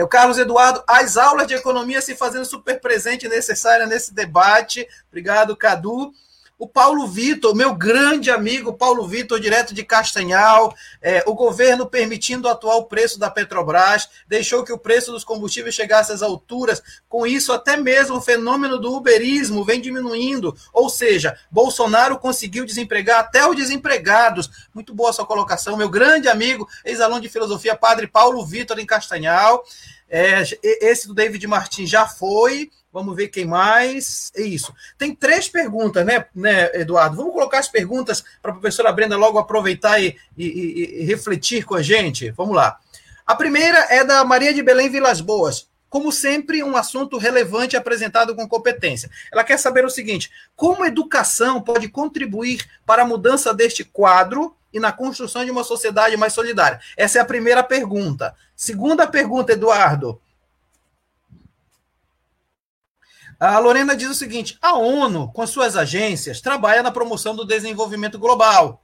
[0.00, 4.14] É o Carlos Eduardo, as aulas de economia se fazendo super presente e necessária nesse
[4.14, 4.88] debate.
[5.10, 6.14] Obrigado, Cadu.
[6.60, 12.46] O Paulo Vitor, meu grande amigo Paulo Vitor, direto de Castanhal, é, o governo permitindo
[12.46, 16.82] o atual preço da Petrobras, deixou que o preço dos combustíveis chegasse às alturas.
[17.08, 20.54] Com isso, até mesmo o fenômeno do uberismo vem diminuindo.
[20.70, 24.68] Ou seja, Bolsonaro conseguiu desempregar até os desempregados.
[24.74, 29.64] Muito boa sua colocação, meu grande amigo, ex-aluno de filosofia, padre Paulo Vitor, em Castanhal.
[30.10, 32.70] É, esse do David Martins já foi.
[32.92, 34.32] Vamos ver quem mais.
[34.34, 34.74] É isso.
[34.98, 37.16] Tem três perguntas, né, né Eduardo?
[37.16, 41.76] Vamos colocar as perguntas para a professora Brenda logo aproveitar e, e, e, refletir com
[41.76, 42.30] a gente.
[42.32, 42.78] Vamos lá.
[43.24, 45.68] A primeira é da Maria de Belém Vilas Boas.
[45.88, 49.10] Como sempre, um assunto relevante apresentado com competência.
[49.32, 54.56] Ela quer saber o seguinte: como a educação pode contribuir para a mudança deste quadro
[54.72, 56.80] e na construção de uma sociedade mais solidária?
[56.96, 58.34] Essa é a primeira pergunta.
[58.54, 60.20] Segunda pergunta, Eduardo.
[63.40, 68.18] A Lorena diz o seguinte: a ONU, com suas agências, trabalha na promoção do desenvolvimento
[68.18, 68.82] global.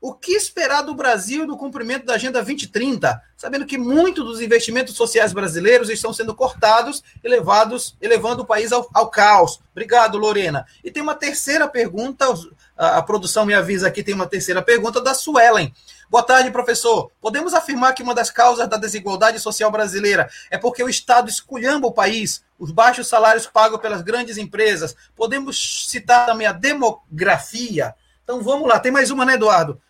[0.00, 4.94] O que esperar do Brasil no cumprimento da Agenda 2030, sabendo que muitos dos investimentos
[4.94, 9.60] sociais brasileiros estão sendo cortados e levados, elevando o país ao, ao caos?
[9.72, 10.64] Obrigado, Lorena.
[10.84, 12.26] E tem uma terceira pergunta,
[12.78, 15.74] a, produção me avisa aqui, tem uma terceira pergunta da Suelen.
[16.08, 17.10] Boa tarde, professor.
[17.20, 21.88] Podemos afirmar que uma das causas da desigualdade social brasileira é porque o Estado esculhamba
[21.88, 24.94] o país, os baixos salários pagos pelas grandes empresas.
[25.16, 27.94] Podemos citar também a demografia.
[28.22, 29.80] Então vamos lá, tem mais uma, né, Eduardo?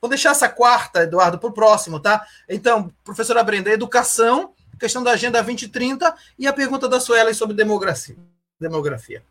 [0.00, 2.26] Vou deixar essa quarta, Eduardo, para o próximo, tá?
[2.48, 8.16] Então, professora Brenda, educação, questão da Agenda 2030 e a pergunta da Suelen sobre demografia.
[8.60, 9.22] demografia.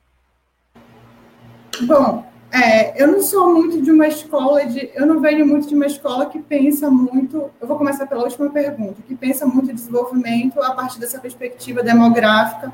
[1.81, 4.89] Bom, é, eu não sou muito de uma escola de.
[4.93, 7.49] Eu não venho muito de uma escola que pensa muito.
[7.61, 11.81] Eu vou começar pela última pergunta, que pensa muito em desenvolvimento a partir dessa perspectiva
[11.81, 12.73] demográfica.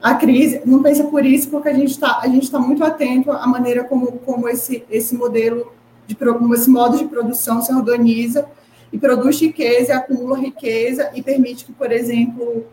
[0.00, 3.32] A crise não pensa por isso, porque a gente está a gente está muito atento
[3.32, 5.72] à maneira como, como esse, esse modelo
[6.06, 8.46] de como esse modo de produção se organiza
[8.92, 12.64] e produz riqueza, acumula riqueza e permite que, por exemplo,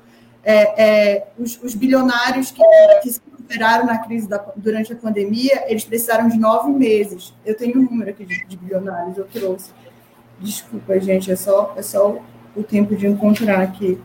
[0.43, 2.61] é, é, os, os, bilionários que,
[3.01, 3.09] que
[3.43, 7.33] recuperaram na crise da, durante a pandemia, eles precisaram de nove meses.
[7.45, 9.71] Eu tenho um número aqui de, de bilionários, eu trouxe.
[10.39, 12.19] Desculpa, gente, é só, é só
[12.55, 13.99] o tempo de encontrar aqui.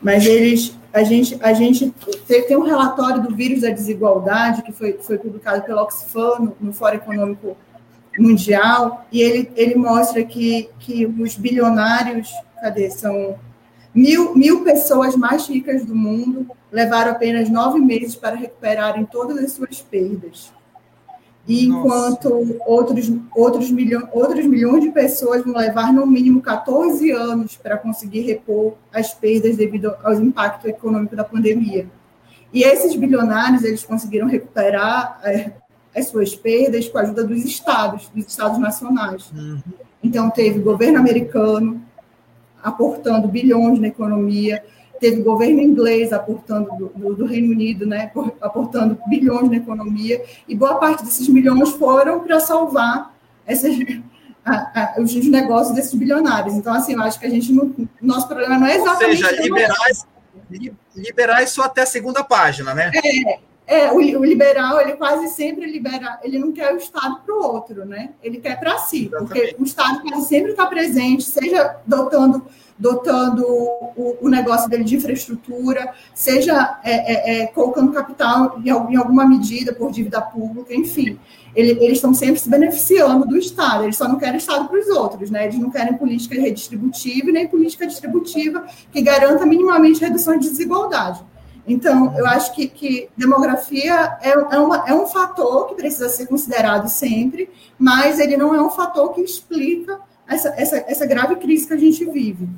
[0.00, 1.92] Mas eles, a gente, a gente
[2.26, 6.56] tem, tem um relatório do vírus da desigualdade que foi, foi publicado pelo Oxfam no,
[6.60, 7.56] no Fórum Econômico
[8.18, 12.28] Mundial, e ele, ele mostra que, que os bilionários,
[12.60, 12.90] cadê?
[12.90, 13.38] São
[13.94, 19.52] Mil, mil pessoas mais ricas do mundo levaram apenas nove meses para recuperarem todas as
[19.52, 20.52] suas perdas.
[21.48, 27.56] E enquanto outros, outros, milho, outros milhões de pessoas vão levar no mínimo 14 anos
[27.56, 31.88] para conseguir repor as perdas devido ao impacto econômico da pandemia.
[32.52, 35.52] E esses bilionários, eles conseguiram recuperar é,
[35.96, 39.30] as suas perdas com a ajuda dos estados, dos estados nacionais.
[39.32, 39.58] Uhum.
[40.02, 41.82] Então, teve governo americano,
[42.62, 44.62] aportando bilhões na economia,
[45.00, 50.54] teve o governo inglês aportando do, do, Reino Unido, né, aportando bilhões na economia, e
[50.54, 53.14] boa parte desses bilhões foram para salvar
[53.46, 53.76] essas,
[54.44, 56.54] a, a, os negócios desses bilionários.
[56.54, 59.22] Então, assim, eu acho que a gente não, nosso problema não é exatamente.
[59.22, 60.06] Ou seja, liberais,
[60.96, 62.90] liberais só até a segunda página, né?
[62.94, 63.38] É,
[63.68, 67.38] é, o, o, liberal, ele quase sempre libera, ele não quer o Estado para o
[67.38, 68.12] outro, né?
[68.22, 69.28] Ele quer para si, Exatamente.
[69.28, 72.46] porque o Estado quase sempre está presente, seja dotando,
[72.78, 78.96] dotando o, o, negócio dele de infraestrutura, seja é, é, é, colocando capital em, em,
[78.96, 81.20] alguma medida por dívida pública, enfim.
[81.54, 84.88] Ele, eles estão sempre se beneficiando do Estado, eles só não querem Estado para os
[84.88, 85.44] outros, né?
[85.44, 91.22] Eles não querem política redistributiva e nem política distributiva que garanta minimamente redução de desigualdade.
[91.68, 96.26] Então, eu acho que, que demografia é, é, uma, é um fator que precisa ser
[96.26, 101.66] considerado sempre, mas ele não é um fator que explica essa, essa, essa grave crise
[101.66, 102.48] que a gente vive.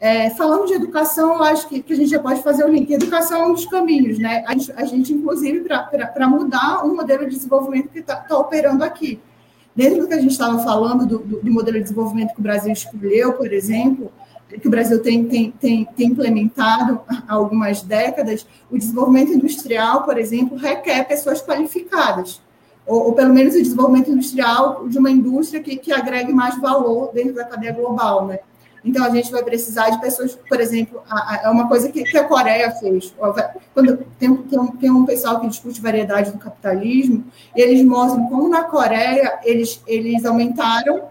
[0.00, 2.92] É, falando de educação, eu acho que, que, a gente já pode fazer o link.
[2.92, 4.44] Educação é um dos caminhos, né?
[4.46, 8.84] A gente, a gente inclusive, para mudar o modelo de desenvolvimento que está tá operando
[8.84, 9.20] aqui.
[9.74, 12.42] Dentro do que a gente estava falando, do, do, do modelo de desenvolvimento que o
[12.42, 14.12] Brasil escolheu, por exemplo,
[14.48, 20.16] que o Brasil tem, tem, tem, tem, implementado há algumas décadas, o desenvolvimento industrial, por
[20.16, 22.40] exemplo, requer pessoas qualificadas.
[22.86, 27.12] ou, ou, pelo menos o desenvolvimento industrial de uma indústria que, que agregue mais valor
[27.12, 28.38] dentro da cadeia global, né?
[28.84, 31.02] Então, a gente vai precisar de pessoas, por exemplo,
[31.42, 33.14] é uma coisa que, que, a Coreia fez.
[33.74, 37.24] Quando tem, tem, um, tem um pessoal que discute variedade do capitalismo,
[37.56, 41.02] e eles mostram como na Coreia eles, eles aumentaram,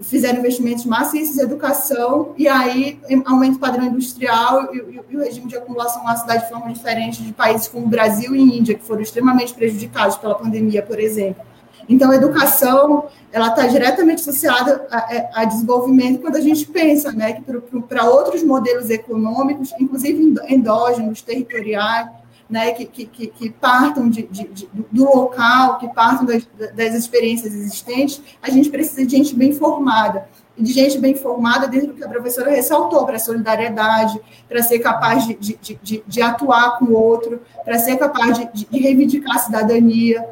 [0.00, 5.20] fizeram investimentos maciços em educação, e aí aumenta o padrão industrial e, e, e o
[5.20, 8.84] regime de acumulação lá dá de forma diferente de países como Brasil e Índia, que
[8.84, 11.44] foram extremamente prejudicados pela pandemia, por exemplo.
[11.88, 17.32] Então, a educação ela está diretamente associada a, a, desenvolvimento quando a gente pensa né,
[17.32, 17.42] que
[17.88, 22.08] para outros modelos econômicos, inclusive endógenos, territoriais,
[22.50, 27.54] né, que, que, que partam de, de, de, do local, que partam das, das experiências
[27.54, 30.28] existentes, a gente precisa de gente bem formada
[30.58, 34.80] e de gente bem formada dentro do que a professora ressaltou, para solidariedade, para ser
[34.80, 39.38] capaz de, de, de, de, atuar com o outro, para ser capaz de, reivindicar a
[39.38, 40.26] cidadania,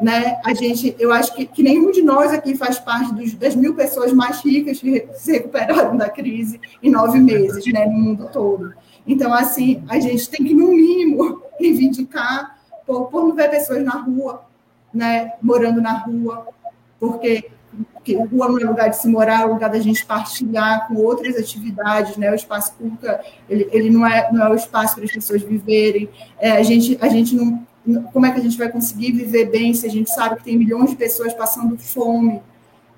[0.00, 0.40] né?
[0.44, 3.74] A gente, eu acho que, que nenhum de nós aqui faz parte dos, das mil
[3.74, 7.86] pessoas mais ricas que se recuperaram da crise em nove meses, né?
[7.86, 8.74] No mundo todo.
[9.06, 13.96] Então, assim, a gente tem que, no mínimo, reivindicar por, por não ver pessoas na
[14.00, 14.44] rua,
[14.92, 15.32] né?
[15.42, 16.46] Morando na rua,
[16.98, 17.50] porque
[17.94, 21.36] porque rua não é lugar de se morar, é lugar da gente partilhar com outras
[21.36, 22.30] atividades, né?
[22.30, 23.06] O espaço público,
[23.48, 26.08] ele, ele não, é, não é o espaço para as pessoas viverem.
[26.38, 27.64] É, a, gente, a gente não,
[28.12, 30.58] como é que a gente vai conseguir viver bem se a gente sabe que tem
[30.58, 32.42] milhões de pessoas passando fome,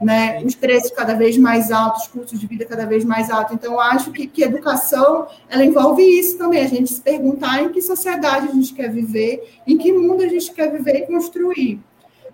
[0.01, 0.43] né?
[0.45, 3.55] Os preços cada vez mais altos, os custos de vida cada vez mais altos.
[3.55, 7.71] Então, eu acho que, que educação ela envolve isso também, a gente se perguntar em
[7.71, 11.81] que sociedade a gente quer viver, em que mundo a gente quer viver e construir.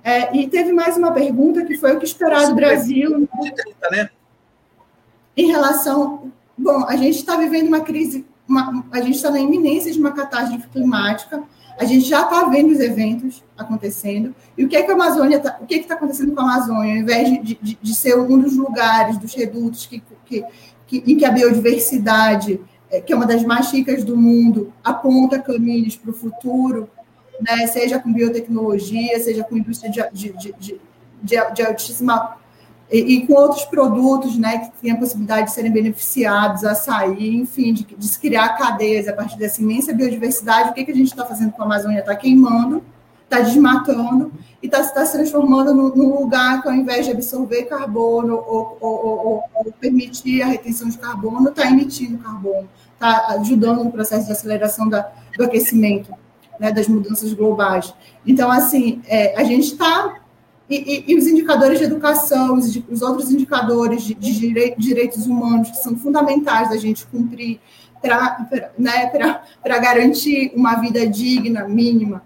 [0.02, 3.28] É, e teve mais uma pergunta que foi o que esperar do Brasil.
[3.90, 4.10] Né?
[5.36, 6.32] Em relação.
[6.56, 10.12] Bom, a gente está vivendo uma crise, uma, a gente está na iminência de uma
[10.12, 11.42] catástrofe climática
[11.80, 14.34] a gente já está vendo os eventos acontecendo.
[14.56, 16.44] E o que é que a Amazônia tá, o que é está acontecendo com a
[16.44, 16.92] Amazônia?
[16.92, 20.44] Ao invés de, de, de, ser um dos lugares, dos redutos que, que,
[20.86, 22.60] que, em que a biodiversidade,
[22.90, 26.86] é, que é uma das mais ricas do mundo, aponta caminhos para o futuro,
[27.40, 27.66] né?
[27.66, 30.80] seja com biotecnologia, seja com indústria de, de, de,
[31.22, 32.36] de, altíssima
[32.90, 37.72] e, e, com outros produtos né, que têm a possibilidade de serem beneficiados, açaí, enfim,
[37.72, 40.70] de, de se criar cadeias a partir dessa imensa biodiversidade.
[40.70, 42.00] O que, que a gente está fazendo com a Amazônia?
[42.00, 42.82] Está queimando,
[43.22, 47.64] está desmatando e está tá se transformando num, num, lugar que, ao invés de absorver
[47.66, 53.84] carbono ou, ou, ou, ou permitir a retenção de carbono, está emitindo carbono, está ajudando
[53.84, 56.12] no processo de aceleração da, do aquecimento.
[56.58, 57.94] Né, das mudanças globais.
[58.26, 60.20] Então, assim, é, a gente está
[60.70, 65.68] e, e, e, os indicadores de educação, os, os outros indicadores de, de, direitos humanos
[65.68, 67.60] que são fundamentais da gente cumprir
[68.00, 69.10] para né,
[69.64, 72.22] garantir uma vida digna, mínima.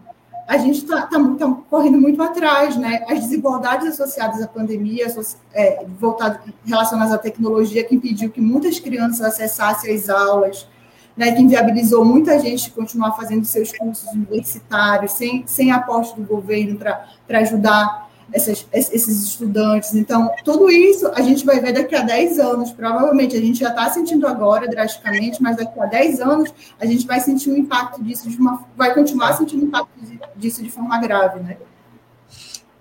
[0.47, 3.03] A gente está tá, tá correndo muito atrás, né?
[3.09, 5.07] As desigualdades associadas à pandemia,
[5.55, 10.69] é, voltadas, relacionadas à tecnologia, que impediu que muitas crianças acessassem as aulas,
[11.17, 16.77] né, que inviabilizou muita gente continuar fazendo seus cursos universitários, sem, sem aposto do governo
[16.77, 18.04] para ajudar
[18.35, 19.95] essas, esses estudantes.
[19.95, 22.73] Então, tudo isso a gente vai ver daqui a 10 anos.
[22.73, 27.07] Provavelmente a gente já está sentindo agora drasticamente, mas daqui a 10 anos a gente
[27.07, 28.65] vai sentir o impacto disso de uma.
[28.77, 29.89] vai continuar sentindo o impacto
[30.35, 31.57] disso de forma grave, né?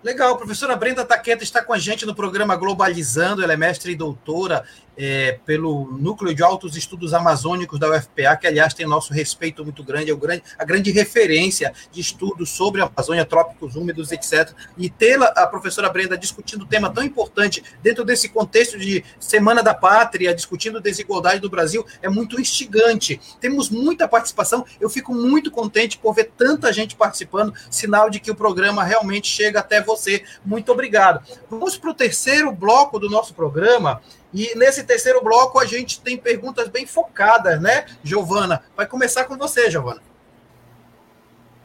[0.04, 3.96] Legal, professora Brenda Taqueta está com a gente no programa Globalizando, ela é mestre e
[3.96, 4.66] doutora
[4.98, 9.84] é, pelo Núcleo de Altos Estudos Amazônicos da UFPA, que, aliás, tem nosso respeito muito
[9.84, 14.52] grande, é o grande, a grande referência de estudos sobre a Amazônia, trópicos úmidos, etc.
[14.78, 19.64] E tê-la, a professora Brenda, discutindo um tema tão importante dentro desse contexto de Semana
[19.64, 23.20] da Pátria, discutindo desigualdade do Brasil, é muito instigante.
[23.40, 28.32] Temos muita participação, eu fico muito contente por ver tanta gente participando, sinal de que
[28.32, 30.24] o programa realmente chega até você.
[30.46, 31.26] Muito obrigado.
[31.50, 34.02] Vamos para o terceiro bloco do nosso programa,
[34.34, 38.64] e nesse terceiro bloco a gente tem perguntas bem focadas, né, Giovana?
[38.76, 40.02] Vai começar com você, Giovana.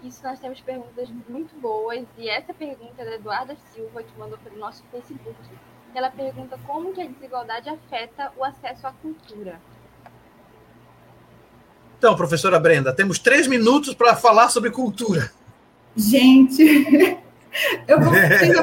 [0.03, 2.05] Isso, nós temos perguntas muito boas.
[2.17, 5.37] E essa pergunta é da Eduarda Silva, que mandou pelo nosso Facebook.
[5.95, 9.61] Ela pergunta como que a desigualdade afeta o acesso à cultura.
[11.99, 15.33] Então, professora Brenda, temos três minutos para falar sobre cultura.
[15.97, 16.63] Gente,
[17.89, 18.13] eu vou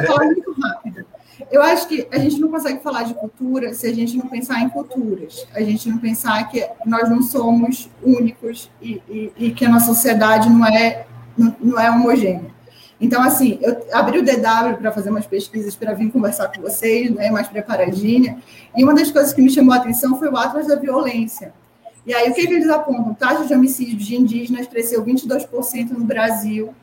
[0.05, 1.14] falar muito rápido.
[1.51, 4.61] Eu acho que a gente não consegue falar de cultura se a gente não pensar
[4.61, 9.65] em culturas, a gente não pensar que nós não somos únicos e, e, e que
[9.65, 11.05] a nossa sociedade não é,
[11.37, 12.55] não, não é homogênea.
[12.99, 17.11] Então, assim, eu abri o DW para fazer umas pesquisas para vir conversar com vocês,
[17.11, 18.37] né, mais preparadinha,
[18.75, 21.53] e uma das coisas que me chamou a atenção foi o Atlas da Violência.
[22.05, 23.13] E aí, o que, eles apontam?
[23.15, 26.73] Taxa de homicídio de indígenas cresceu 22% no Brasil,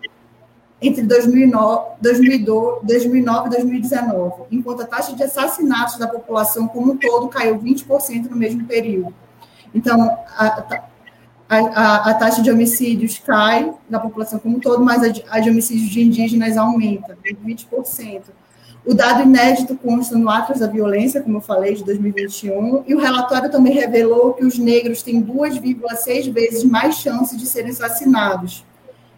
[0.83, 7.29] entre 2009, 2009 e 2019, enquanto a taxa de assassinatos da população como um todo
[7.29, 9.15] caiu 20% no mesmo período.
[9.75, 10.03] Então,
[10.37, 10.65] a,
[11.49, 15.39] a, a, taxa de homicídios cai da população como um todo, mas a de, a
[15.39, 18.23] de homicídios de indígenas aumenta, 20%.
[18.85, 22.99] O dado inédito consta no Atlas da Violência, como eu falei, de 2021, e o
[22.99, 28.65] relatório também revelou que os negros têm 2,6 vezes mais chances de serem assassinados.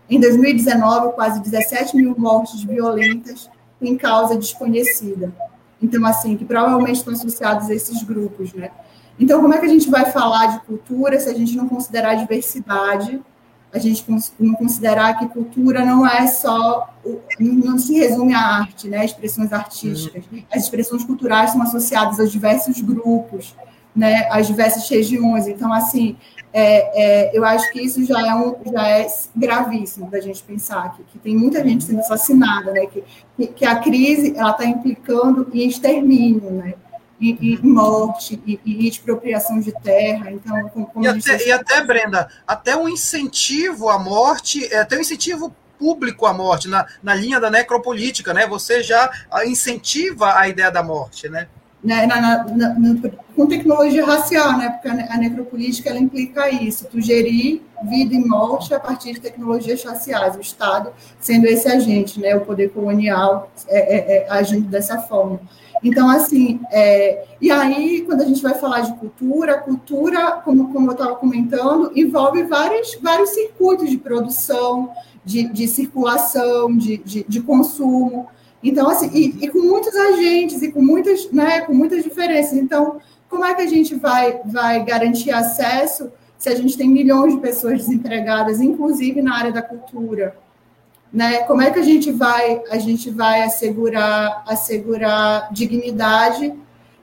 [0.08, 3.48] Em 2019, quase 17 mil mortes violentas
[3.80, 5.32] em causa desconhecida.
[5.80, 8.70] Então, assim, que provavelmente estão associados a esses grupos, né?
[9.18, 12.10] Então, como é que a gente vai falar de cultura se a gente não considerar
[12.10, 13.20] a diversidade,
[13.72, 14.04] a gente
[14.38, 16.94] não considerar que cultura não é só,
[17.38, 20.24] não se resume à arte, né, expressões artísticas.
[20.30, 20.42] Uhum.
[20.52, 23.54] As expressões culturais são associadas a diversos grupos,
[23.94, 25.48] né, às diversas regiões.
[25.48, 26.16] Então, assim,
[26.56, 30.94] é, é, eu acho que isso já é, um, já é gravíssimo da gente pensar
[30.94, 35.66] que, que tem muita gente sendo assassinada, né, que, que a crise está implicando em
[35.66, 36.74] extermínio, né,
[37.20, 40.30] e, e morte, e, e, expropriação de terra.
[40.30, 44.96] Então, como, como e, até, e até, Brenda, até um incentivo à morte, é, até
[44.96, 48.46] um incentivo público à morte, na, na linha da necropolítica, né?
[48.46, 49.10] Você já
[49.44, 51.48] incentiva a ideia da morte, né?
[51.84, 54.70] Né na, na, na, com tecnologia racial, né?
[54.70, 59.84] Porque a, necropolítica ela implica isso, tu gerir vida e morte a partir de tecnologias
[59.84, 62.34] raciais, o Estado sendo esse agente, né?
[62.34, 65.40] O poder colonial é, é, é agindo dessa forma.
[65.84, 70.88] Então, assim, é, e aí, quando a gente vai falar de cultura, cultura, como, como
[70.88, 74.90] eu estava comentando, envolve vários, vários circuitos de produção,
[75.22, 78.28] de, de circulação, de, de, de, consumo.
[78.64, 82.54] Então, assim, e, e, com muitos agentes e com muitas, né, com muitas diferenças.
[82.54, 82.98] Então,
[83.28, 87.40] como é que a gente vai, vai garantir acesso se a gente tem milhões de
[87.40, 90.34] pessoas desempregadas, inclusive na área da cultura?
[91.14, 91.44] né?
[91.44, 96.52] Como é que a gente vai a gente vai assegurar assegurar dignidade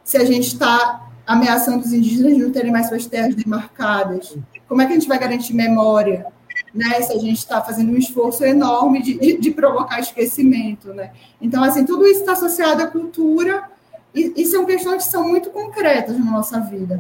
[0.03, 4.36] se a gente está ameaçando os indígenas de não terem mais suas terras demarcadas?
[4.68, 6.26] Como é que a gente vai garantir memória,
[6.74, 7.01] né?
[7.01, 11.11] Se a gente está fazendo um esforço enorme de, de, de, provocar esquecimento, né?
[11.39, 13.63] Então assim tudo isso está associado à cultura
[14.13, 16.99] e, e são questões que são muito concretas na nossa vida.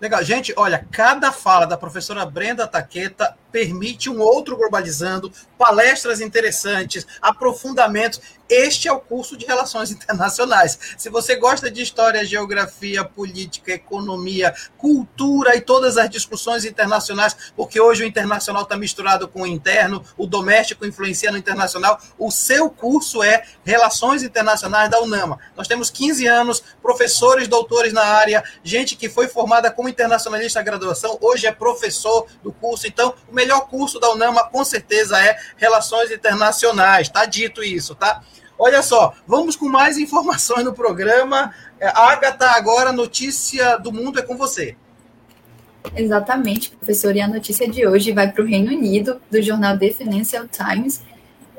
[0.00, 0.22] Legal.
[0.22, 8.20] Gente, olha, cada fala da professora Brenda Taqueta permite um outro globalizando, palestras interessantes, aprofundamentos.
[8.48, 10.78] Este é o curso de Relações Internacionais.
[10.96, 17.78] Se você gosta de história, geografia, política, economia, cultura e todas as discussões internacionais, porque
[17.78, 22.70] hoje o internacional está misturado com o interno, o doméstico influencia no internacional, o seu
[22.70, 25.38] curso é Relações Internacionais da UNAMA.
[25.54, 30.64] Nós temos 15 anos, professores, doutores na área, gente que foi formada como internacionalista na
[30.64, 32.86] graduação, hoje é professor do curso.
[32.86, 38.22] Então, o melhor curso da UNAMA com certeza é Relações Internacionais, tá dito isso, tá?
[38.58, 41.54] Olha só, vamos com mais informações no programa.
[41.78, 44.76] É, Agatha, agora notícia do mundo é com você.
[45.96, 47.14] Exatamente, professor.
[47.14, 51.02] E a notícia de hoje vai para o Reino Unido, do jornal The Financial Times,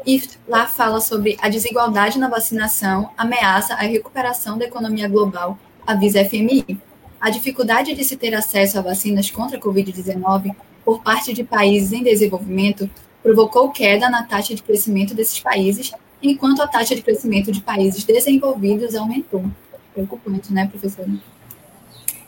[0.05, 6.21] e lá fala sobre a desigualdade na vacinação ameaça a recuperação da economia global, avisa
[6.21, 6.79] a FMI.
[7.19, 10.55] A dificuldade de se ter acesso a vacinas contra a Covid-19
[10.89, 12.89] por parte de países em desenvolvimento
[13.21, 18.03] provocou queda na taxa de crescimento desses países, enquanto a taxa de crescimento de países
[18.03, 19.45] desenvolvidos aumentou.
[19.93, 21.07] Preocupante, né, professora?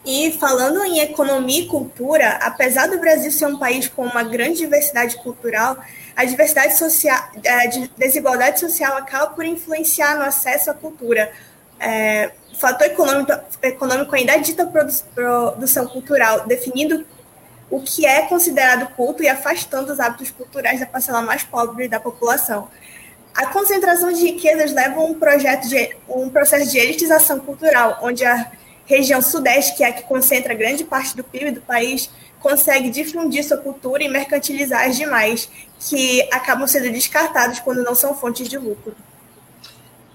[0.05, 4.59] E falando em economia e cultura, apesar do Brasil ser um país com uma grande
[4.59, 5.75] diversidade cultural,
[6.15, 7.65] a diversidade social, a
[7.97, 11.31] desigualdade social acaba por influenciar no acesso à cultura.
[11.79, 13.31] É, o fator econômico,
[13.63, 14.71] econômico ainda dita
[15.15, 17.03] produção cultural, definindo
[17.71, 22.01] o que é considerado culto e afastando os hábitos culturais da parcela mais pobre da
[22.01, 22.67] população.
[23.33, 28.25] A concentração de riquezas leva a um, projeto de, um processo de elitização cultural, onde
[28.25, 28.51] a
[28.85, 32.09] região sudeste, que é a que concentra grande parte do PIB do país,
[32.41, 35.49] consegue difundir sua cultura e mercantilizar as demais,
[35.79, 38.93] que acabam sendo descartadas quando não são fontes de lucro.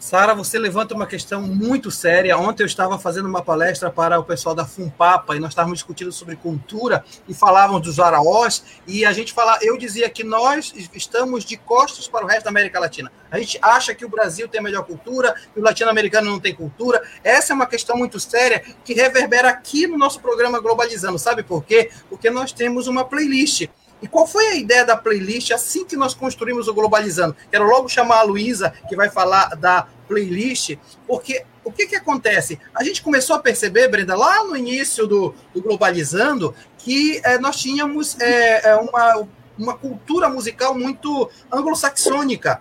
[0.06, 2.38] Sara, você levanta uma questão muito séria.
[2.38, 6.12] Ontem eu estava fazendo uma palestra para o pessoal da Fumpapa e nós estávamos discutindo
[6.12, 11.44] sobre cultura e falávamos dos araós e a gente fala, eu dizia que nós estamos
[11.44, 13.10] de costas para o resto da América Latina.
[13.28, 16.54] A gente acha que o Brasil tem a melhor cultura, que o latino-americano não tem
[16.54, 17.02] cultura.
[17.24, 21.18] Essa é uma questão muito séria que reverbera aqui no nosso programa Globalizando.
[21.18, 21.90] Sabe por quê?
[22.08, 23.66] Porque nós temos uma playlist
[24.02, 27.34] e qual foi a ideia da playlist assim que nós construímos o Globalizando?
[27.50, 30.76] Quero logo chamar a Luísa, que vai falar da playlist,
[31.06, 32.58] porque o que, que acontece?
[32.74, 37.56] A gente começou a perceber, Brenda, lá no início do, do Globalizando, que é, nós
[37.56, 39.26] tínhamos é, uma
[39.58, 42.60] uma cultura musical muito anglo-saxônica.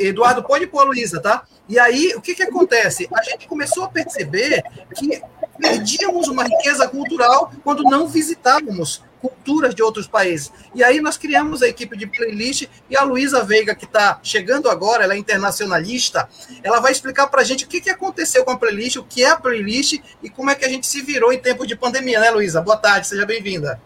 [0.00, 1.44] Eduardo, pode pôr a Luísa, tá?
[1.68, 3.08] E aí, o que, que acontece?
[3.14, 4.62] A gente começou a perceber
[4.94, 5.22] que
[5.56, 10.52] perdíamos uma riqueza cultural quando não visitávamos culturas de outros países.
[10.74, 14.68] E aí nós criamos a equipe de playlist e a Luísa Veiga, que está chegando
[14.68, 16.28] agora, ela é internacionalista,
[16.62, 19.24] ela vai explicar para a gente o que, que aconteceu com a playlist, o que
[19.24, 22.20] é a playlist e como é que a gente se virou em tempo de pandemia,
[22.20, 22.60] né, Luísa?
[22.60, 23.80] Boa tarde, seja bem-vinda.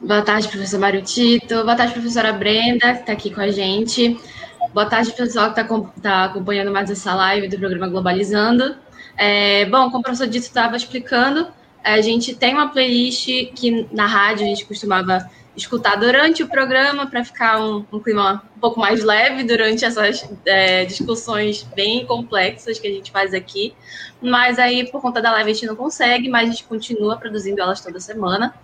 [0.00, 1.64] Boa tarde, professor Mário Tito.
[1.64, 4.20] Boa tarde, professora Brenda, que está aqui com a gente.
[4.72, 8.76] Boa tarde, pessoal que está tá acompanhando mais essa live do programa Globalizando.
[9.16, 11.48] É, bom, como o professor Dito estava explicando,
[11.84, 17.06] a gente tem uma playlist que na rádio a gente costumava escutar durante o programa
[17.06, 22.78] para ficar um, um, clima um pouco mais leve durante essas é, discussões bem complexas
[22.78, 23.74] que a gente faz aqui.
[24.20, 27.60] Mas aí, por conta da live, a gente não consegue, mas a gente continua produzindo
[27.60, 28.54] elas toda semana.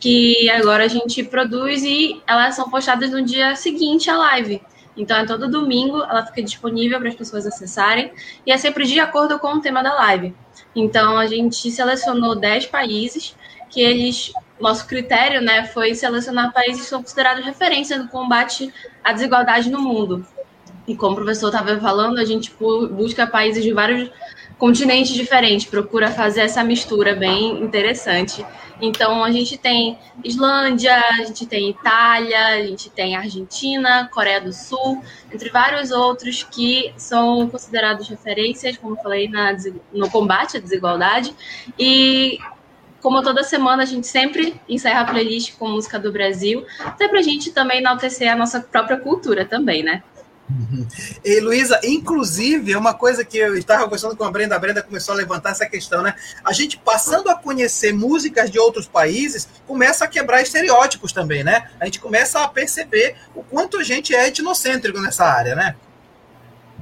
[0.00, 4.60] Que agora a gente produz e elas são postadas no dia seguinte à live.
[4.96, 8.12] Então, é todo domingo, ela fica disponível para as pessoas acessarem
[8.44, 10.34] e é sempre de acordo com o tema da live.
[10.74, 13.36] Então, a gente selecionou 10 países
[13.70, 14.32] que eles.
[14.60, 19.80] Nosso critério né, foi selecionar países que são considerados referência no combate à desigualdade no
[19.80, 20.24] mundo.
[20.86, 22.52] E como o professor estava falando, a gente
[22.92, 24.08] busca países de vários
[24.58, 28.46] continentes diferentes, procura fazer essa mistura bem interessante.
[28.82, 34.52] Então, a gente tem Islândia, a gente tem Itália, a gente tem Argentina, Coreia do
[34.52, 35.00] Sul,
[35.32, 39.56] entre vários outros que são considerados referências, como falei, na,
[39.92, 41.32] no combate à desigualdade.
[41.78, 42.40] E
[43.00, 47.20] como toda semana, a gente sempre encerra a playlist com música do Brasil, até para
[47.20, 50.02] a gente também enaltecer a nossa própria cultura também, né?
[50.50, 50.86] Uhum.
[51.24, 54.82] E Luísa, inclusive, é uma coisa que eu estava conversando com a Brenda, a Brenda
[54.82, 56.14] começou a levantar essa questão, né?
[56.44, 61.70] A gente passando a conhecer músicas de outros países, começa a quebrar estereótipos também, né?
[61.80, 65.74] A gente começa a perceber o quanto a gente é etnocêntrico nessa área, né?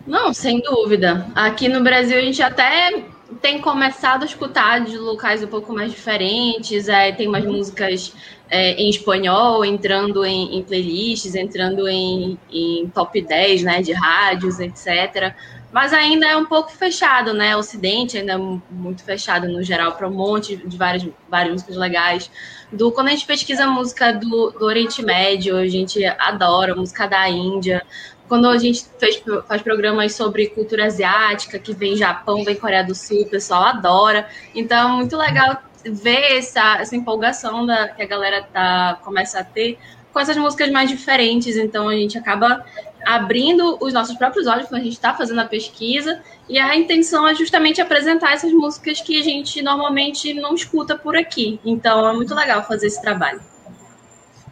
[0.07, 1.27] Não, sem dúvida.
[1.35, 3.05] Aqui no Brasil a gente até
[3.41, 8.13] tem começado a escutar de locais um pouco mais diferentes, é, tem umas músicas
[8.49, 14.59] é, em espanhol entrando em, em playlists, entrando em, em, top 10 né, de rádios,
[14.59, 15.35] etc.
[15.73, 17.55] Mas ainda é um pouco fechado, né?
[17.55, 21.77] O Ocidente ainda é muito fechado no geral para um monte de várias, várias músicas
[21.77, 22.31] legais.
[22.73, 27.29] Do, quando a gente pesquisa música do, do Oriente Médio, a gente adora música da
[27.29, 27.85] Índia,
[28.31, 32.95] quando a gente fez, faz programas sobre cultura asiática, que vem Japão, vem Coreia do
[32.95, 34.29] Sul, o pessoal adora.
[34.55, 39.45] Então, é muito legal ver essa, essa empolgação da, que a galera tá, começa a
[39.45, 39.77] ter
[40.13, 41.57] com essas músicas mais diferentes.
[41.57, 42.65] Então, a gente acaba
[43.05, 46.23] abrindo os nossos próprios olhos quando a gente está fazendo a pesquisa.
[46.49, 51.17] E a intenção é justamente apresentar essas músicas que a gente normalmente não escuta por
[51.17, 51.59] aqui.
[51.65, 53.41] Então, é muito legal fazer esse trabalho.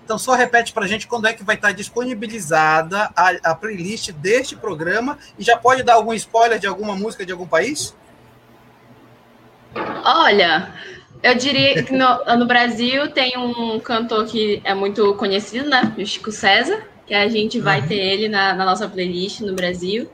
[0.09, 4.11] Então, só repete para a gente quando é que vai estar disponibilizada a, a, playlist
[4.13, 7.95] deste programa e já pode dar algum spoiler de alguma música de algum país?
[10.03, 10.73] Olha,
[11.23, 15.95] eu diria que no, no Brasil tem um cantor que é muito conhecido, né?
[15.99, 17.89] O Chico César, que a gente vai uhum.
[17.89, 20.11] ter ele na, na nossa playlist no Brasil.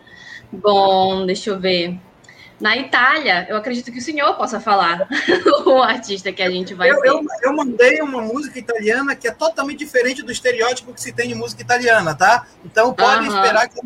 [0.51, 1.97] Bom, deixa eu ver.
[2.61, 5.09] Na Itália, eu acredito que o senhor possa falar
[5.67, 9.33] o artista que a gente vai eu, eu, eu, mandei uma música italiana que é
[9.33, 12.47] totalmente diferente do estereótipo que se tem de música italiana, tá?
[12.65, 13.35] Então pode uhum.
[13.35, 13.81] esperar que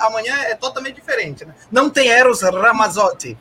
[0.00, 1.44] amanhã é totalmente diferente.
[1.44, 1.54] Né?
[1.72, 3.38] Não tem Eros Ramazzotti.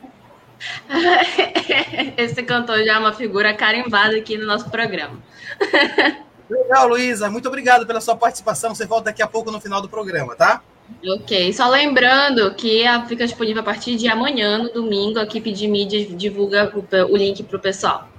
[2.18, 5.20] Esse cantor já é uma figura carimbada aqui no nosso programa.
[6.50, 7.30] Legal, Luísa.
[7.30, 8.74] Muito obrigado pela sua participação.
[8.74, 10.62] Você volta daqui a pouco no final do programa, tá?
[11.08, 15.68] Ok, só lembrando que fica disponível a partir de amanhã, no domingo, a equipe de
[15.68, 18.10] mídia divulga o, link para o pessoal.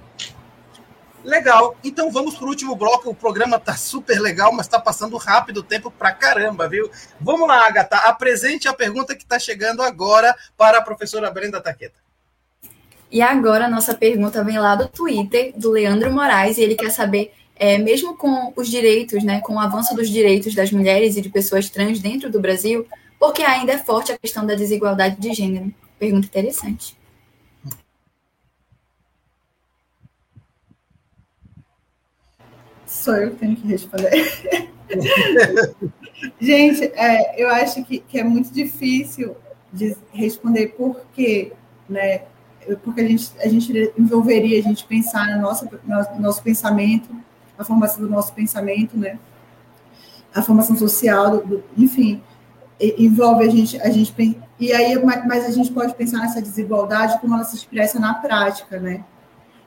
[1.23, 3.11] Legal, então vamos para o último bloco.
[3.11, 6.89] O programa tá super legal, mas está passando rápido o tempo pra caramba, viu?
[7.19, 12.01] Vamos lá, Agatha, apresente a pergunta que está chegando agora para a professora Brenda Taqueta.
[13.11, 16.89] E agora a nossa pergunta vem lá do Twitter, do Leandro Moraes, e ele quer
[16.89, 21.21] saber é, mesmo com os direitos, né, com o avanço dos direitos das mulheres e
[21.21, 22.87] de pessoas trans dentro do Brasil,
[23.19, 25.71] porque ainda é forte a questão da desigualdade de gênero.
[25.99, 26.97] Pergunta interessante.
[32.87, 34.09] Sou eu que tenho que responder.
[36.41, 39.35] Gente, é, eu acho que, que, é muito difícil
[39.71, 41.53] de responder porque,
[41.87, 42.23] né?
[42.83, 47.09] Porque a gente, a gente envolveria a gente pensar no nosso, no nosso pensamento
[47.61, 49.17] a formação do nosso pensamento, né?
[50.33, 52.21] A formação social, do, do, enfim,
[52.79, 54.13] envolve a gente, a gente
[54.59, 58.79] e aí, mas a gente pode pensar nessa desigualdade como ela se expressa na prática,
[58.79, 59.03] né?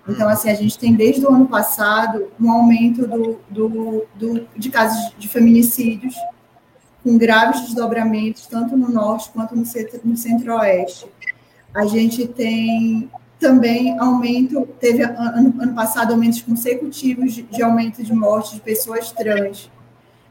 [0.09, 4.71] Então, assim, a gente tem desde o ano passado um aumento do, do, do de
[4.71, 6.15] casos de feminicídios,
[7.03, 11.07] com graves desdobramentos, tanto no norte quanto no, centro, no centro-oeste.
[11.75, 18.13] A gente tem também aumento, teve ano, ano passado aumentos consecutivos de, de aumento de
[18.15, 19.71] morte de pessoas trans.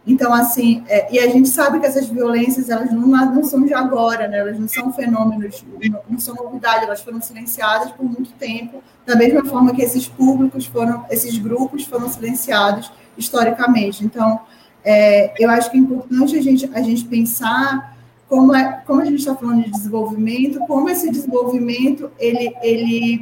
[0.06, 3.74] Então, assim, é, e a gente sabe que essas violências, elas não, não são de
[3.74, 4.40] agora, né?
[4.40, 9.16] elas não são fenômenos, não, não são novidade, elas foram silenciadas por muito tempo, da
[9.16, 14.04] mesma forma que esses públicos foram, esses grupos foram silenciados historicamente.
[14.04, 14.42] Então,
[14.84, 17.93] é, eu acho que é importante a gente, a gente pensar
[18.34, 23.20] como, é, como a gente está falando de desenvolvimento, como esse desenvolvimento, ele, ele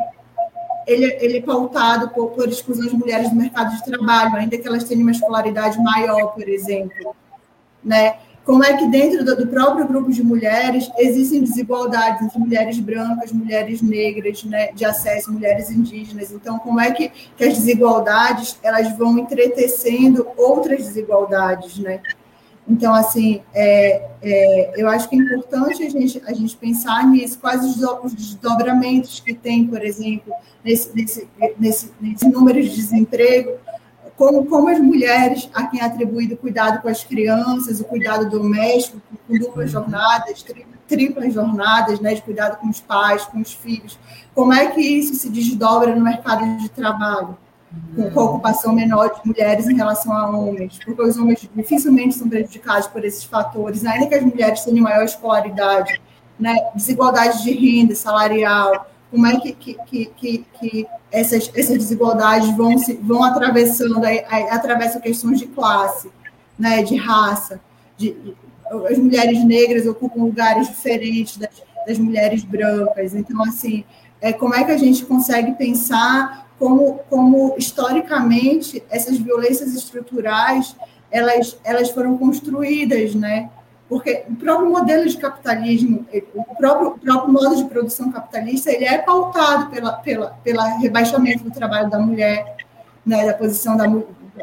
[0.88, 4.66] ele, ele é pautado por, por exclusão de mulheres do mercado de trabalho, ainda que
[4.66, 7.14] elas tenham uma escolaridade maior, por exemplo.
[7.84, 8.16] Né?
[8.46, 13.34] Como é que dentro do, do próprio grupo de mulheres existem desigualdades entre mulheres brancas,
[13.34, 16.32] mulheres negras, né, de acesso, mulheres indígenas.
[16.32, 22.00] Então, como é que, que as desigualdades elas vão entretecendo outras desigualdades, né?
[22.68, 27.40] Então, assim, é, é, eu acho que é importante a gente, a gente pensar nisso,
[27.40, 30.34] quais os desdobramentos que tem, por exemplo,
[30.64, 33.58] nesse, nesse, nesse, nesse número de desemprego,
[34.16, 38.30] como, como as mulheres a quem é atribuído o cuidado com as crianças, o cuidado
[38.30, 40.46] doméstico, com duplas jornadas,
[40.88, 43.98] triplas jornadas, né, de cuidado com os pais, com os filhos,
[44.36, 47.36] como é que isso se desdobra no mercado de trabalho?
[47.96, 52.28] Com, com ocupação menor de mulheres em relação a homens, porque os homens dificilmente são
[52.28, 56.02] prejudicados por esses fatores, ainda que as mulheres tenham maior escolaridade,
[56.40, 62.78] né, desigualdade de renda salarial, como é que, que, que, que, essas, essas desigualdades vão,
[62.78, 66.10] se, vão atravessando, aí, aí, atravessam questões de classe,
[66.58, 67.60] né, de raça,
[67.98, 68.36] de,
[68.90, 73.84] as mulheres negras ocupam lugares diferentes das, das mulheres brancas, então, assim,
[74.22, 80.76] é, como é que a gente consegue pensar como, como historicamente essas violências estruturais
[81.10, 83.50] elas, elas foram construídas, né?
[83.90, 86.06] Porque o próprio modelo de capitalismo,
[86.36, 91.44] o próprio, o próprio modo de produção capitalista, ele é pautado pela, pela, pela rebaixamento
[91.44, 92.56] do trabalho da mulher,
[93.04, 93.86] né, da posição da,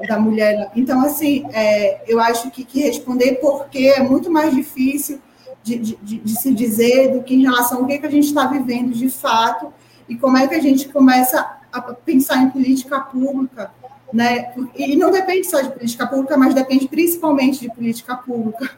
[0.08, 0.72] da mulher.
[0.74, 5.20] Então, assim, é, eu acho que, que responder por quê é muito mais difícil
[5.62, 8.46] de, de, de, se dizer do que em relação ao que, que a gente está
[8.46, 9.72] vivendo de fato
[10.08, 13.70] e como é que a gente começa a pensar em política pública,
[14.12, 14.52] né?
[14.74, 18.70] E não depende só de política pública, mas depende principalmente de política pública,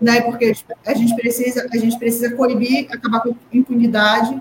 [0.00, 0.20] né?
[0.20, 4.40] Porque a gente precisa, a gente precisa coibir, acabar com impunidade.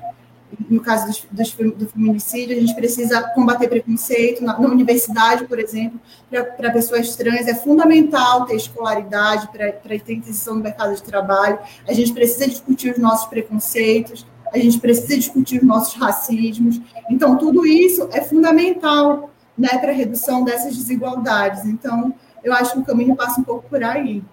[0.70, 6.00] No caso dos, do feminicídio, a gente precisa combater preconceito na, na universidade, por exemplo,
[6.30, 11.60] para pessoas trans é fundamental ter escolaridade para a inserção no mercado de trabalho.
[11.88, 14.26] A gente precisa discutir os nossos preconceitos,
[14.56, 16.80] a gente precisa discutir os nossos racismos.
[17.10, 21.66] Então, tudo isso é fundamental né, para a redução dessas desigualdades.
[21.66, 24.24] Então, eu acho que o caminho passa um pouco por aí.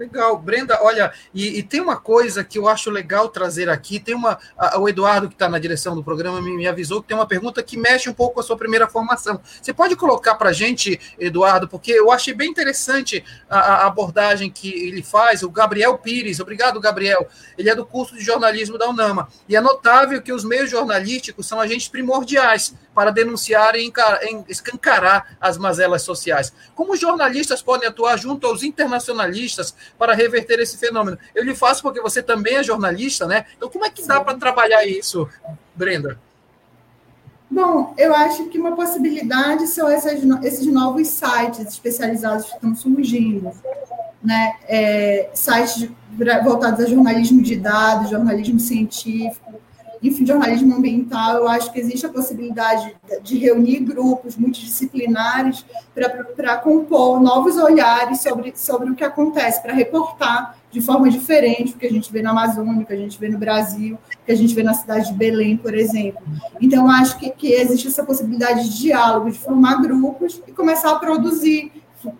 [0.00, 4.00] Legal, Brenda, olha, e, e, tem uma coisa que eu acho legal trazer aqui.
[4.00, 4.38] Tem uma.
[4.56, 7.26] A, o Eduardo, que está na direção do programa, me, me, avisou que tem uma
[7.26, 9.38] pergunta que mexe um pouco com a sua primeira formação.
[9.60, 14.50] Você pode colocar para a gente, Eduardo, porque eu achei bem interessante a, a, abordagem
[14.50, 16.40] que ele faz, o Gabriel Pires.
[16.40, 17.28] Obrigado, Gabriel.
[17.58, 19.28] Ele é do curso de jornalismo da UNAMA.
[19.46, 23.92] E é notável que os meios jornalísticos são agentes primordiais para denunciar e
[24.48, 26.52] escancarar as mazelas sociais.
[26.74, 31.18] Como os jornalistas podem atuar junto aos internacionalistas para reverter esse fenômeno?
[31.34, 33.46] Eu lhe faço porque você também é jornalista, né?
[33.56, 35.28] Então, como é que dá para trabalhar isso,
[35.74, 36.18] Brenda?
[37.50, 43.50] Bom, eu acho que uma possibilidade são essas, esses novos sites especializados que estão surgindo.
[44.22, 44.56] Né?
[44.68, 45.88] É, sites
[46.44, 49.60] voltados a jornalismo de dados, jornalismo científico,
[50.02, 57.20] enfim, jornalismo ambiental, eu acho que existe a possibilidade de reunir grupos multidisciplinares para compor
[57.20, 61.90] novos olhares sobre, sobre o que acontece, para reportar de forma diferente o que a
[61.90, 64.54] gente vê na Amazônia, o que a gente vê no Brasil, o que a gente
[64.54, 66.22] vê na cidade de Belém, por exemplo.
[66.60, 70.98] Então, acho que, que existe essa possibilidade de diálogo, de formar grupos e começar a
[70.98, 71.72] produzir,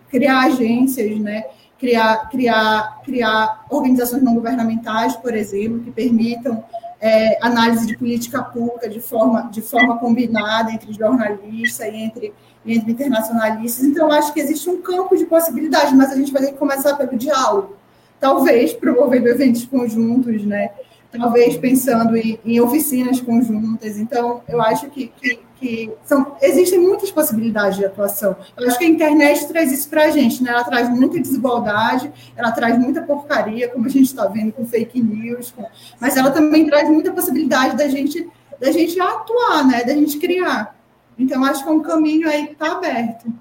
[0.09, 1.45] criar agências, né?
[1.81, 6.63] criar, criar, criar organizações não governamentais, por exemplo, que permitam
[7.01, 12.33] é, análise de política pública de forma, de forma combinada entre jornalistas e entre,
[12.65, 13.83] entre internacionalistas.
[13.83, 16.95] Então, acho que existe um campo de possibilidades, mas a gente vai ter que começar
[16.95, 17.75] pelo diálogo.
[18.19, 20.69] Talvez promovendo eventos conjuntos, né?
[21.11, 23.97] talvez pensando em, em oficinas conjuntas.
[23.97, 28.35] Então, eu acho que, que, que, são, existem muitas possibilidades de atuação.
[28.57, 30.49] Eu acho que a internet traz isso para a gente, né?
[30.49, 34.99] Ela traz muita desigualdade, ela traz muita porcaria, como a gente está vendo com fake
[34.99, 35.63] news, com,
[35.99, 38.27] mas ela também traz muita possibilidade da gente
[38.59, 39.83] da gente atuar, né?
[39.83, 40.75] Da gente criar.
[41.17, 43.31] Então, acho que é um caminho aí que está aberto.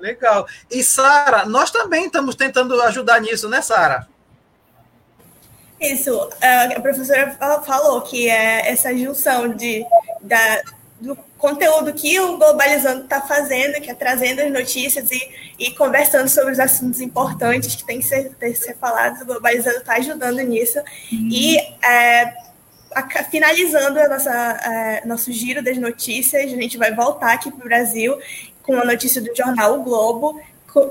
[0.00, 0.46] Legal.
[0.70, 4.08] E, Sara, nós também estamos tentando ajudar nisso, né, Sara?
[5.78, 6.30] Isso.
[6.74, 9.84] A professora falou que é essa junção de,
[10.22, 10.62] da,
[10.98, 11.16] do
[11.46, 15.30] conteúdo que o Globalizando está fazendo, que é trazendo as notícias e,
[15.60, 19.20] e conversando sobre os assuntos importantes que tem que ser, tem que ser falados.
[19.20, 20.80] O Globalizando está ajudando nisso.
[21.12, 21.28] Uhum.
[21.30, 22.34] E é,
[22.92, 27.60] a, finalizando a nossa, é, nosso giro das notícias, a gente vai voltar aqui para
[27.60, 28.18] o Brasil
[28.64, 30.40] com uma notícia do jornal O Globo,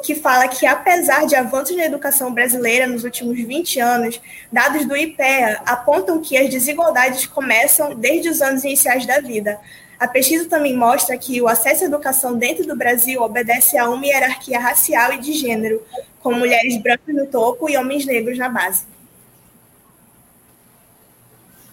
[0.01, 4.95] que fala que, apesar de avanços na educação brasileira nos últimos 20 anos, dados do
[4.95, 9.60] IPEA apontam que as desigualdades começam desde os anos iniciais da vida.
[9.98, 14.06] A pesquisa também mostra que o acesso à educação dentro do Brasil obedece a uma
[14.06, 15.86] hierarquia racial e de gênero,
[16.22, 18.86] com mulheres brancas no topo e homens negros na base.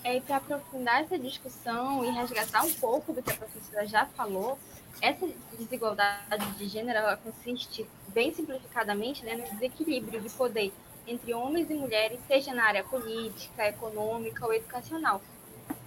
[0.05, 4.59] É, para aprofundar essa discussão e resgatar um pouco do que a professora já falou,
[5.01, 10.73] essa desigualdade de gênero ela consiste, bem simplificadamente, né, no desequilíbrio de poder
[11.07, 15.21] entre homens e mulheres, seja na área política, econômica ou educacional.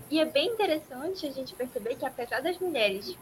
[0.09, 3.17] E é bem interessante a gente perceber que, apesar das mulheres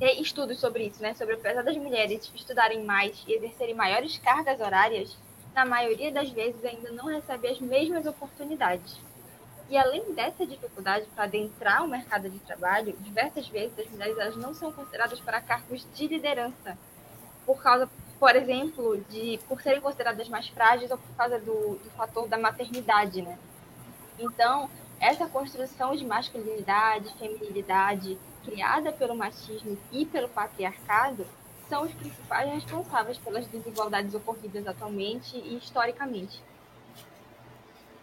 [0.00, 5.16] estudos sobre isso, né, sobre apesar das mulheres estudarem mais e exercerem maiores cargas horárias,
[5.54, 8.98] na maioria das vezes ainda não recebem as mesmas oportunidades.
[9.68, 14.36] E além dessa dificuldade para adentrar o mercado de trabalho, diversas vezes as mulheres elas
[14.36, 16.78] não são consideradas para cargos de liderança,
[17.44, 17.88] por causa,
[18.18, 22.38] por exemplo, de por serem consideradas mais frágeis ou por causa do, do fator da
[22.38, 23.38] maternidade, né?
[24.18, 24.70] Então,
[25.00, 31.26] essa construção de masculinidade, feminilidade, criada pelo machismo e pelo patriarcado,
[31.68, 36.40] são os principais responsáveis pelas desigualdades ocorridas atualmente e historicamente.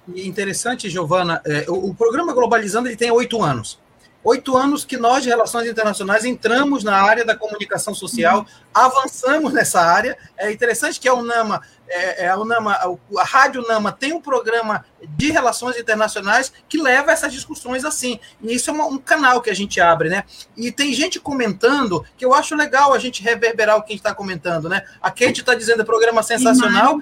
[0.08, 3.80] E interessante, Giovana, é, o, o, programa Globalizando ele tem oito anos.
[4.24, 8.46] Oito anos que nós, de Relações Internacionais, entramos na área da comunicação social, uhum.
[8.74, 10.18] avançamos nessa área.
[10.38, 14.86] É interessante que a UNAMA, é, é a, UNAMA a Rádio UNAMA tem um programa
[15.02, 18.18] de relações internacionais que leva essas discussões assim.
[18.42, 20.24] E isso é uma, um canal que a gente abre, né?
[20.56, 24.00] E tem gente comentando que eu acho legal a gente reverberar o que a gente
[24.00, 24.84] está comentando, né?
[25.02, 26.98] A Kate está dizendo programa sensacional.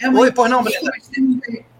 [0.00, 0.90] É uma, Oi, por não, Brenda.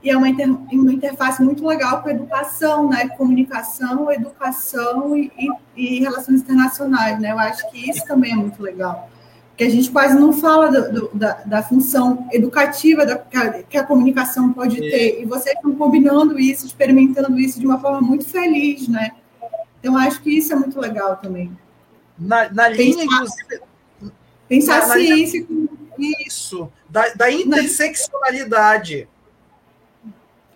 [0.02, 3.08] E é uma, inter, uma interface muito legal com educação, né?
[3.10, 7.32] Comunicação, educação e, e, e, relações internacionais, né?
[7.32, 9.10] Eu acho que isso também é muito legal.
[9.50, 13.62] Porque a gente quase não fala do, do, da, da, função educativa da, que, a,
[13.62, 14.90] que, a, comunicação pode é.
[14.90, 15.22] ter.
[15.22, 19.10] E vocês estão combinando isso, experimentando isso de uma forma muito feliz, né?
[19.78, 21.54] Então, acho que isso é muito legal também.
[22.18, 23.60] Na, na linha, pensar, inclusive.
[24.48, 25.66] Pensar na, ciência na
[26.26, 29.06] isso, da, da interseccionalidade.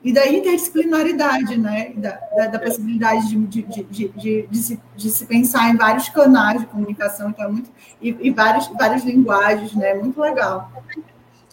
[0.04, 1.92] E da interdisciplinaridade, né?
[1.96, 6.66] Da, da, da possibilidade de, de, de, se, de se pensar em vários canais de
[6.66, 7.70] comunicação, então é muito,
[8.02, 9.94] e, e vários, várias linguagens, né?
[9.94, 10.70] Muito legal.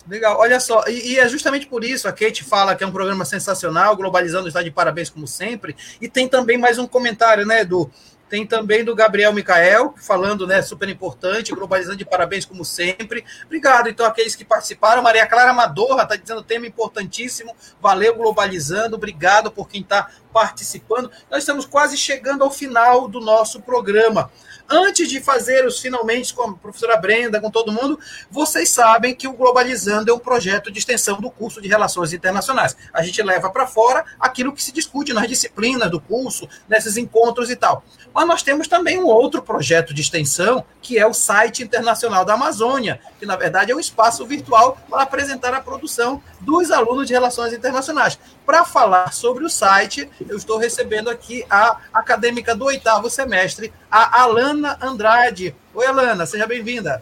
[0.08, 2.92] Legal, olha só, e, e, é justamente por isso a Kate fala que é um
[2.92, 7.64] programa sensacional, Globalizando está de parabéns como sempre, e tem também mais um comentário, né,
[7.64, 7.90] do
[8.32, 13.26] tem também do Gabriel Micael, falando, né, super importante, globalizando de parabéns como sempre.
[13.44, 15.04] Obrigado, então, aqueles que participaram.
[15.04, 17.54] Maria Clara Madorra está dizendo tema importantíssimo.
[17.82, 18.96] Valeu, globalizando.
[18.96, 21.12] Obrigado por quem está participando.
[21.30, 24.32] Nós estamos quase chegando ao final do nosso programa
[24.70, 28.00] antes de fazer os finalmente com a professora Brenda, com todo mundo,
[28.30, 32.76] vocês sabem que o Globalizando é um projeto de extensão do curso de Relações Internacionais.
[32.94, 37.50] A gente leva para fora aquilo que se discute nas disciplinas do curso, nesses encontros
[37.50, 37.84] e tal.
[38.14, 42.34] Mas nós temos também um outro projeto de extensão, que é o site internacional da
[42.34, 47.14] Amazônia, que na verdade é um espaço virtual para apresentar a produção dos alunos de
[47.14, 48.20] Relações Internacionais.
[48.52, 54.24] Para falar sobre o site, eu estou recebendo aqui a acadêmica do oitavo semestre, a
[54.24, 55.56] Alana Andrade.
[55.74, 57.02] Oi, Alana, seja bem-vinda.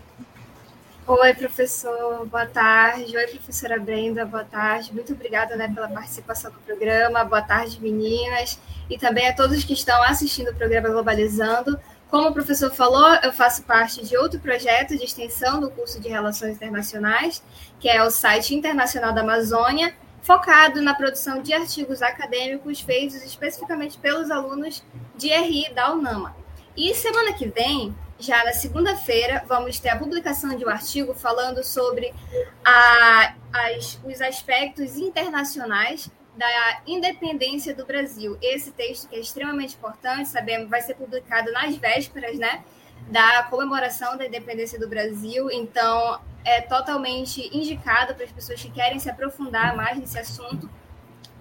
[1.07, 3.17] Oi, professor, boa tarde.
[3.17, 4.93] Oi, professora Brenda, boa tarde.
[4.93, 7.23] Muito obrigada né, pela participação no programa.
[7.23, 8.59] Boa tarde, meninas.
[8.87, 11.79] E também a todos que estão assistindo o programa Globalizando.
[12.11, 16.09] Como o professor falou, eu faço parte de outro projeto de extensão do curso de
[16.09, 17.41] Relações Internacionais,
[17.79, 19.95] que é o site Internacional da Amazônia,
[20.29, 24.83] focado na produção de artigos acadêmicos feitos especificamente pelos alunos
[25.15, 26.35] de RI da UNAMA.
[26.77, 31.63] E semana que vem, já na segunda-feira, vamos ter a publicação de um artigo falando
[31.63, 32.13] sobre
[32.63, 36.47] a, as, os aspectos internacionais da
[36.85, 38.37] independência do Brasil.
[38.39, 42.63] Esse texto que é extremamente importante, sabemos, vai ser publicado nas vésperas, né,
[43.09, 45.49] da comemoração da independência do Brasil.
[45.51, 50.69] Então, é totalmente indicado para as pessoas que querem se aprofundar mais nesse assunto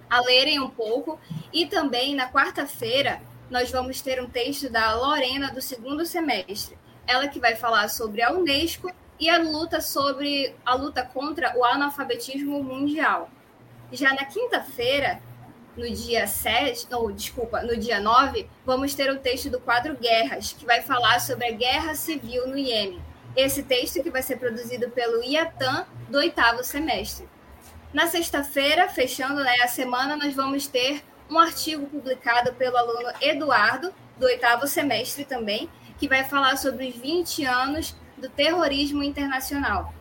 [0.09, 1.19] a lerem um pouco.
[1.53, 6.77] E também na quarta-feira nós vamos ter um texto da Lorena do segundo semestre.
[7.07, 11.63] Ela que vai falar sobre a Unesco e a luta sobre a luta contra o
[11.63, 13.29] analfabetismo mundial.
[13.91, 15.19] Já na quinta-feira,
[15.79, 20.51] no dia 7, não, desculpa, no dia 9, vamos ter o texto do quadro Guerras,
[20.51, 23.01] que vai falar sobre a guerra civil no Iêmen.
[23.33, 27.29] Esse texto que vai ser produzido pelo IATAN do oitavo semestre.
[27.93, 33.93] Na sexta-feira, fechando né, a semana, nós vamos ter um artigo publicado pelo aluno Eduardo,
[34.17, 39.93] do oitavo semestre também, que vai falar sobre os 20 anos do terrorismo internacional.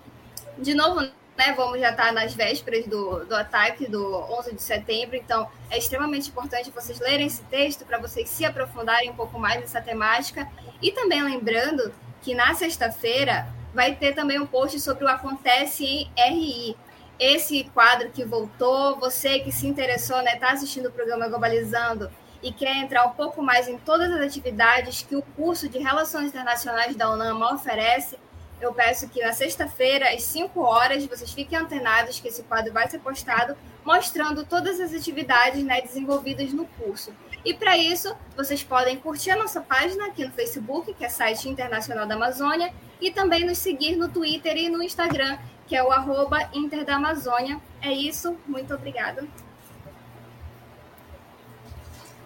[0.59, 1.09] De novo,
[1.39, 5.79] né, vamos já estar nas vésperas do, do ataque do 11 de setembro, então é
[5.79, 10.51] extremamente importante vocês lerem esse texto para vocês se aprofundarem um pouco mais nessa temática.
[10.83, 16.11] E também lembrando que na sexta-feira vai ter também um post sobre o Acontece em
[16.17, 16.77] RI.
[17.21, 22.11] Esse quadro que voltou, você que se interessou, né, está assistindo o programa Globalizando
[22.43, 26.27] e quer entrar um pouco mais em todas as atividades que o curso de Relações
[26.27, 28.19] Internacionais da UNAMA oferece,
[28.61, 32.89] eu peço que na sexta-feira, às 5 horas, vocês fiquem antenados que esse quadro vai
[32.89, 37.13] ser postado, mostrando todas as atividades né, desenvolvidas no curso.
[37.45, 41.49] E para isso, vocês podem curtir a nossa página aqui no Facebook, que é site
[41.49, 45.93] Internacional da Amazônia, e também nos seguir no Twitter e no Instagram, que é o
[45.93, 47.61] arroba Inter da Amazônia.
[47.81, 49.27] É isso, muito obrigada.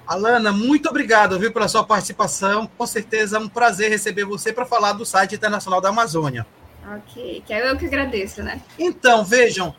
[0.07, 2.69] Alana, muito obrigado, viu, pela sua participação.
[2.77, 6.47] Com certeza é um prazer receber você para falar do site Internacional da Amazônia.
[6.97, 8.61] Ok, que é eu que agradeço, né?
[8.79, 9.75] Então, vejam,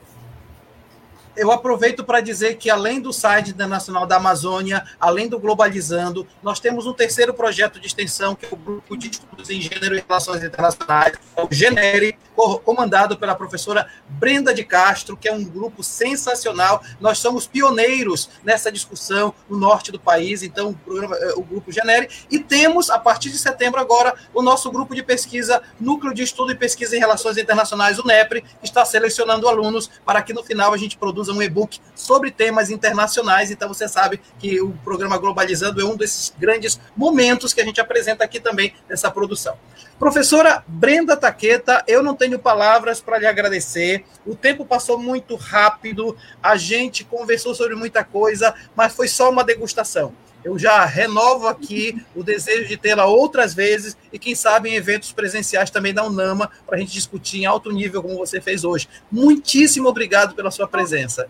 [1.36, 6.60] eu aproveito para dizer que, além do site internacional da Amazônia, além do Globalizando, nós
[6.60, 10.04] temos um terceiro projeto de extensão, que é o Grupo de Estudos em Gênero e
[10.08, 12.18] Relações Internacionais, o GENERE,
[12.64, 16.84] comandado pela professora Brenda de Castro, que é um grupo sensacional.
[17.00, 21.72] Nós somos pioneiros nessa discussão no norte do país, então, o, programa, eh, o Grupo
[21.72, 26.24] GENERE, e temos, a partir de setembro agora, o nosso grupo de pesquisa, Núcleo de
[26.24, 30.44] Estudo e Pesquisa em Relações Internacionais, o NEPRE, que está selecionando alunos para que, no
[30.44, 33.52] final, a gente produza um e-book sobre temas internacionais.
[33.52, 37.82] Então você sabe que o programa Globalizando é um desses grandes momentos que a gente
[37.82, 39.58] apresenta aqui também nessa produção.
[40.00, 44.04] Professora Brenda Taqueta, eu não tenho palavras para lhe agradecer.
[44.26, 49.44] O tempo passou muito rápido, a gente conversou sobre muita coisa, mas foi só uma
[49.44, 50.14] degustação.
[50.44, 55.12] Eu já renovo aqui o desejo de tê-la outras vezes e, quem sabe, em eventos
[55.12, 58.90] presenciais também da UNAMA, para a gente discutir em alto nível, como você fez hoje.
[59.12, 61.28] Muitíssimo obrigado pela sua presença.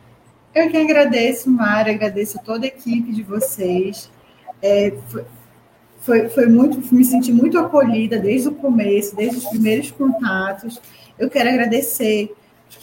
[0.54, 4.10] Eu que agradeço, Mara, agradeço toda a equipe de vocês.
[4.62, 4.94] É,
[6.02, 10.82] foi, foi muito, me senti muito acolhida desde o começo, desde os primeiros contatos.
[11.18, 12.36] Eu quero agradecer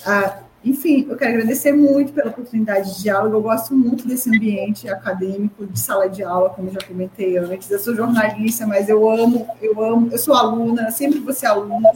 [0.04, 3.34] a enfim, eu quero agradecer muito pela oportunidade de diálogo.
[3.34, 7.70] Eu gosto muito desse ambiente acadêmico, de sala de aula, como já comentei antes.
[7.70, 11.88] Eu sou jornalista, mas eu amo, eu amo, eu sou aluna, sempre vou ser aluna.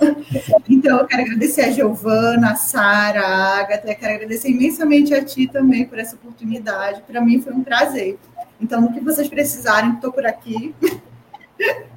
[0.67, 5.23] Então, eu quero agradecer a Giovana, a Sara, a Agatha, eu quero agradecer imensamente a
[5.23, 7.03] ti também por essa oportunidade.
[7.07, 8.19] Para mim foi um prazer.
[8.59, 10.75] Então, no que vocês precisarem, estou por aqui.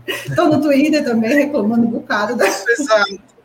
[0.08, 2.48] Estou no Twitter também, reclamando um bocado da.
[2.48, 3.37] Exato.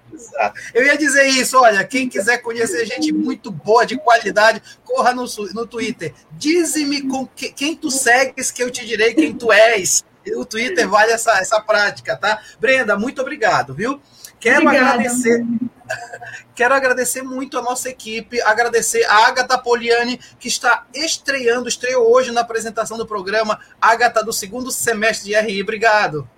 [0.75, 5.25] Eu ia dizer isso, olha, quem quiser conhecer gente muito boa, de qualidade, corra no,
[5.55, 6.15] no Twitter.
[6.33, 10.05] Dize-me com que, quem tu segues que eu te direi quem tu és.
[10.37, 12.41] O Twitter vale essa, essa prática, tá?
[12.61, 14.01] Brenda, muito obrigado, viu?
[14.39, 15.45] Quero Obrigada, agradecer.
[16.55, 22.31] Quero agradecer muito a nossa equipe, agradecer a Agatha Poliani, que está estreando, estreou hoje
[22.31, 25.63] na apresentação do programa, Agatha do segundo semestre de RI.
[25.63, 26.29] Obrigado.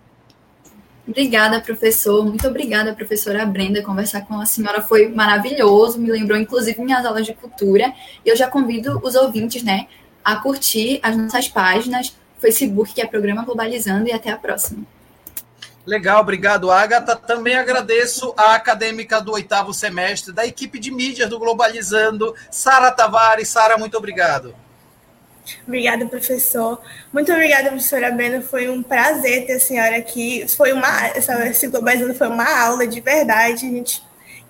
[1.06, 2.24] Obrigada, professor.
[2.24, 3.82] Muito obrigada, professora Brenda.
[3.82, 5.98] Conversar com a senhora foi maravilhoso.
[5.98, 7.92] Me lembrou, inclusive, minhas aulas de cultura.
[8.24, 9.86] E eu já convido os ouvintes, né,
[10.24, 14.84] a curtir as nossas páginas, Facebook, que é Programa Globalizando, e até a próxima.
[15.86, 17.14] Legal, obrigado, Agatha.
[17.14, 23.48] Também agradeço a acadêmica do oitavo semestre, da equipe de mídias do Globalizando, Sara Tavares.
[23.48, 24.54] Sara, muito obrigado.
[25.66, 26.80] Obrigada, professor.
[27.12, 28.40] Muito obrigada, professora Brenda.
[28.40, 30.46] Foi um prazer ter a senhora aqui.
[30.56, 33.66] Foi uma, essa, esse Globalizando foi uma aula de verdade.
[33.66, 34.02] A gente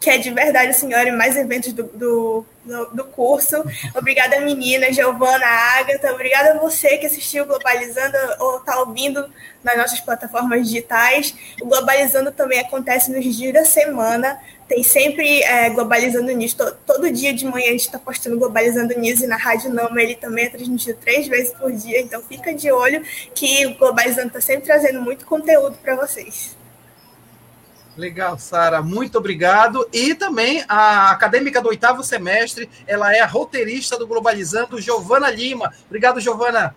[0.04, 3.56] quer de verdade senhora em mais eventos do, do, do, do curso.
[3.96, 6.12] Obrigada, menina, Giovana, Agatha.
[6.12, 9.26] Obrigada a você que assistiu Globalizando ou está ouvindo
[9.62, 11.34] nas nossas plataformas digitais.
[11.62, 14.38] O Globalizando também acontece nos dias da semana.
[14.68, 16.52] Tem sempre é, Globalizando News.
[16.52, 20.02] Todo, todo, dia de manhã a gente está postando Globalizando News e na Rádio Nama
[20.02, 22.02] ele também é transmitido três vezes por dia.
[22.02, 23.02] Então fica de olho
[23.34, 26.54] que o Globalizando está sempre trazendo muito conteúdo para vocês.
[27.96, 29.88] Legal, Sara, muito obrigado.
[29.92, 35.72] E também a acadêmica do oitavo semestre, ela é a roteirista do Globalizando, Giovana Lima.
[35.86, 36.74] Obrigado, Giovana.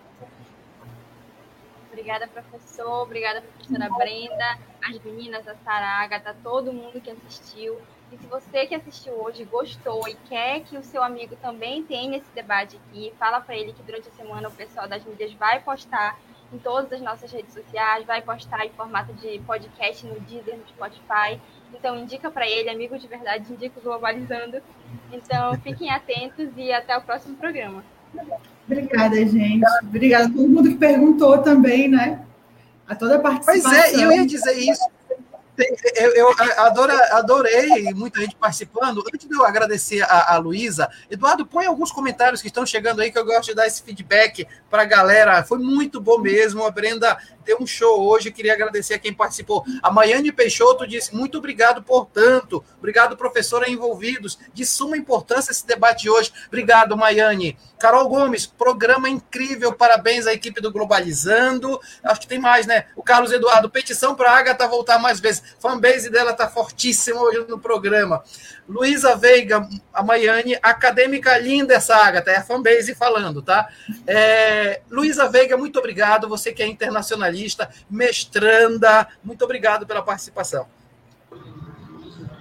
[1.91, 3.01] Obrigada, professor.
[3.01, 7.77] Obrigada, professora Brenda, as meninas, a Sara Agatha, todo mundo que assistiu.
[8.11, 12.17] E se você que assistiu hoje gostou e quer que o seu amigo também tenha
[12.17, 15.59] esse debate aqui, fala para ele que durante a semana o pessoal das mídias vai
[15.59, 16.17] postar
[16.51, 20.67] em todas as nossas redes sociais, vai postar em formato de podcast no Deezer, no
[20.67, 21.39] Spotify.
[21.73, 24.61] Então indica para ele, amigo de verdade, indica o Globalizando.
[25.11, 27.83] Então fiquem atentos e até o próximo programa.
[28.65, 29.65] Obrigada, gente.
[29.81, 32.25] Obrigada a todo mundo que perguntou também, né?
[32.87, 33.71] A toda a participação.
[33.71, 34.83] Pois é, eu ia dizer isso.
[35.95, 39.03] Eu, eu adora, adorei muita gente participando.
[39.11, 43.11] Antes de eu agradecer a, a Luísa, Eduardo, põe alguns comentários que estão chegando aí,
[43.11, 45.43] que eu gosto de dar esse feedback para a galera.
[45.43, 46.65] Foi muito bom mesmo.
[46.65, 48.31] A Brenda deu um show hoje.
[48.31, 49.63] Queria agradecer a quem participou.
[49.81, 52.63] A Maiane Peixoto disse: muito obrigado por tanto.
[52.77, 54.37] Obrigado, professora envolvidos.
[54.53, 56.31] De suma importância esse debate hoje.
[56.47, 57.57] Obrigado, Maiane.
[57.79, 59.71] Carol Gomes, programa incrível.
[59.73, 61.79] Parabéns à equipe do Globalizando.
[62.03, 62.85] Acho que tem mais, né?
[62.95, 67.45] O Carlos Eduardo, petição para a Agatha voltar mais vezes fanbase dela está fortíssima hoje
[67.47, 68.23] no programa.
[68.67, 73.69] Luísa Veiga, a Maiane, acadêmica linda essa Agatha, é a fanbase falando, tá?
[74.05, 74.56] É,
[74.89, 80.67] Luísa Veiga, muito obrigado, você que é internacionalista, mestranda, muito obrigado pela participação.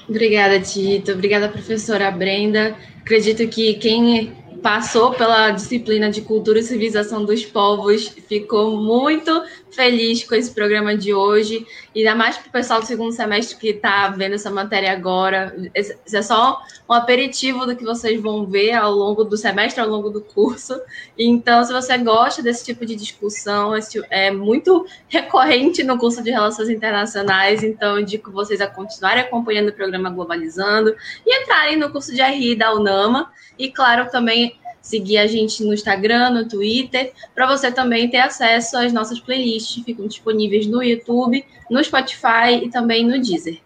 [0.08, 1.12] Obrigada, Tito.
[1.12, 2.76] Obrigada, professora Brenda.
[3.00, 10.24] Acredito que quem passou pela disciplina de cultura e civilização dos povos, ficou muito feliz
[10.24, 13.68] com esse programa de hoje, e ainda mais para o pessoal do segundo semestre que
[13.68, 15.54] está vendo essa matéria agora.
[15.74, 19.88] Esse é só um aperitivo do que vocês vão ver ao longo do semestre, ao
[19.88, 20.80] longo do curso.
[21.18, 23.72] Então, se você gosta desse tipo de discussão,
[24.10, 29.68] é muito recorrente no curso de Relações Internacionais, então eu indico vocês a continuarem acompanhando
[29.68, 30.96] o programa Globalizando
[31.26, 33.30] e entrarem no curso de RI da UNAMA.
[33.58, 34.45] E, claro, também
[34.86, 39.82] seguir a gente no Instagram, no Twitter, para você também ter acesso às nossas playlists,
[39.84, 43.60] ficam disponíveis no YouTube, no Spotify e também no Deezer.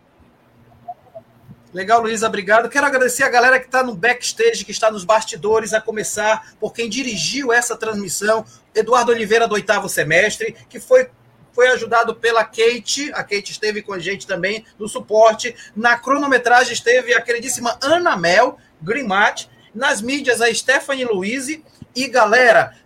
[1.74, 2.70] Legal, Luísa, obrigado.
[2.70, 6.72] Quero agradecer a galera que está no backstage, que está nos bastidores, a começar por
[6.72, 8.44] quem dirigiu essa transmissão,
[8.74, 11.08] Eduardo Oliveira, do oitavo semestre, que foi
[11.52, 15.54] foi ajudado pela Kate, a Kate esteve com a gente também no suporte.
[15.74, 21.48] Na cronometragem esteve a queridíssima Ana Mel Grimat, nas mídias, a Stephanie Luiz.
[21.94, 22.76] E, galera,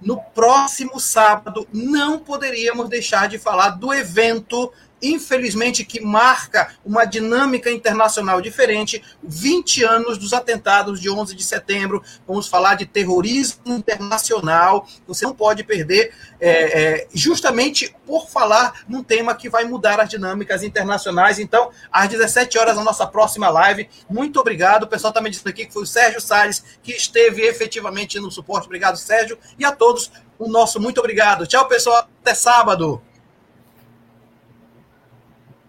[0.00, 4.72] no próximo sábado, não poderíamos deixar de falar do evento
[5.02, 12.02] infelizmente, que marca uma dinâmica internacional diferente, 20 anos dos atentados de 11 de setembro.
[12.26, 14.86] Vamos falar de terrorismo internacional.
[15.06, 16.50] Você não pode perder, é,
[16.82, 21.38] é, justamente por falar num tema que vai mudar as dinâmicas internacionais.
[21.38, 23.88] Então, às 17 horas, na nossa próxima live.
[24.08, 24.84] Muito obrigado.
[24.84, 28.30] O pessoal está me dizendo aqui que foi o Sérgio Salles que esteve efetivamente no
[28.30, 28.66] suporte.
[28.66, 29.38] Obrigado, Sérgio.
[29.58, 31.46] E a todos, o nosso muito obrigado.
[31.46, 32.08] Tchau, pessoal.
[32.22, 33.02] Até sábado.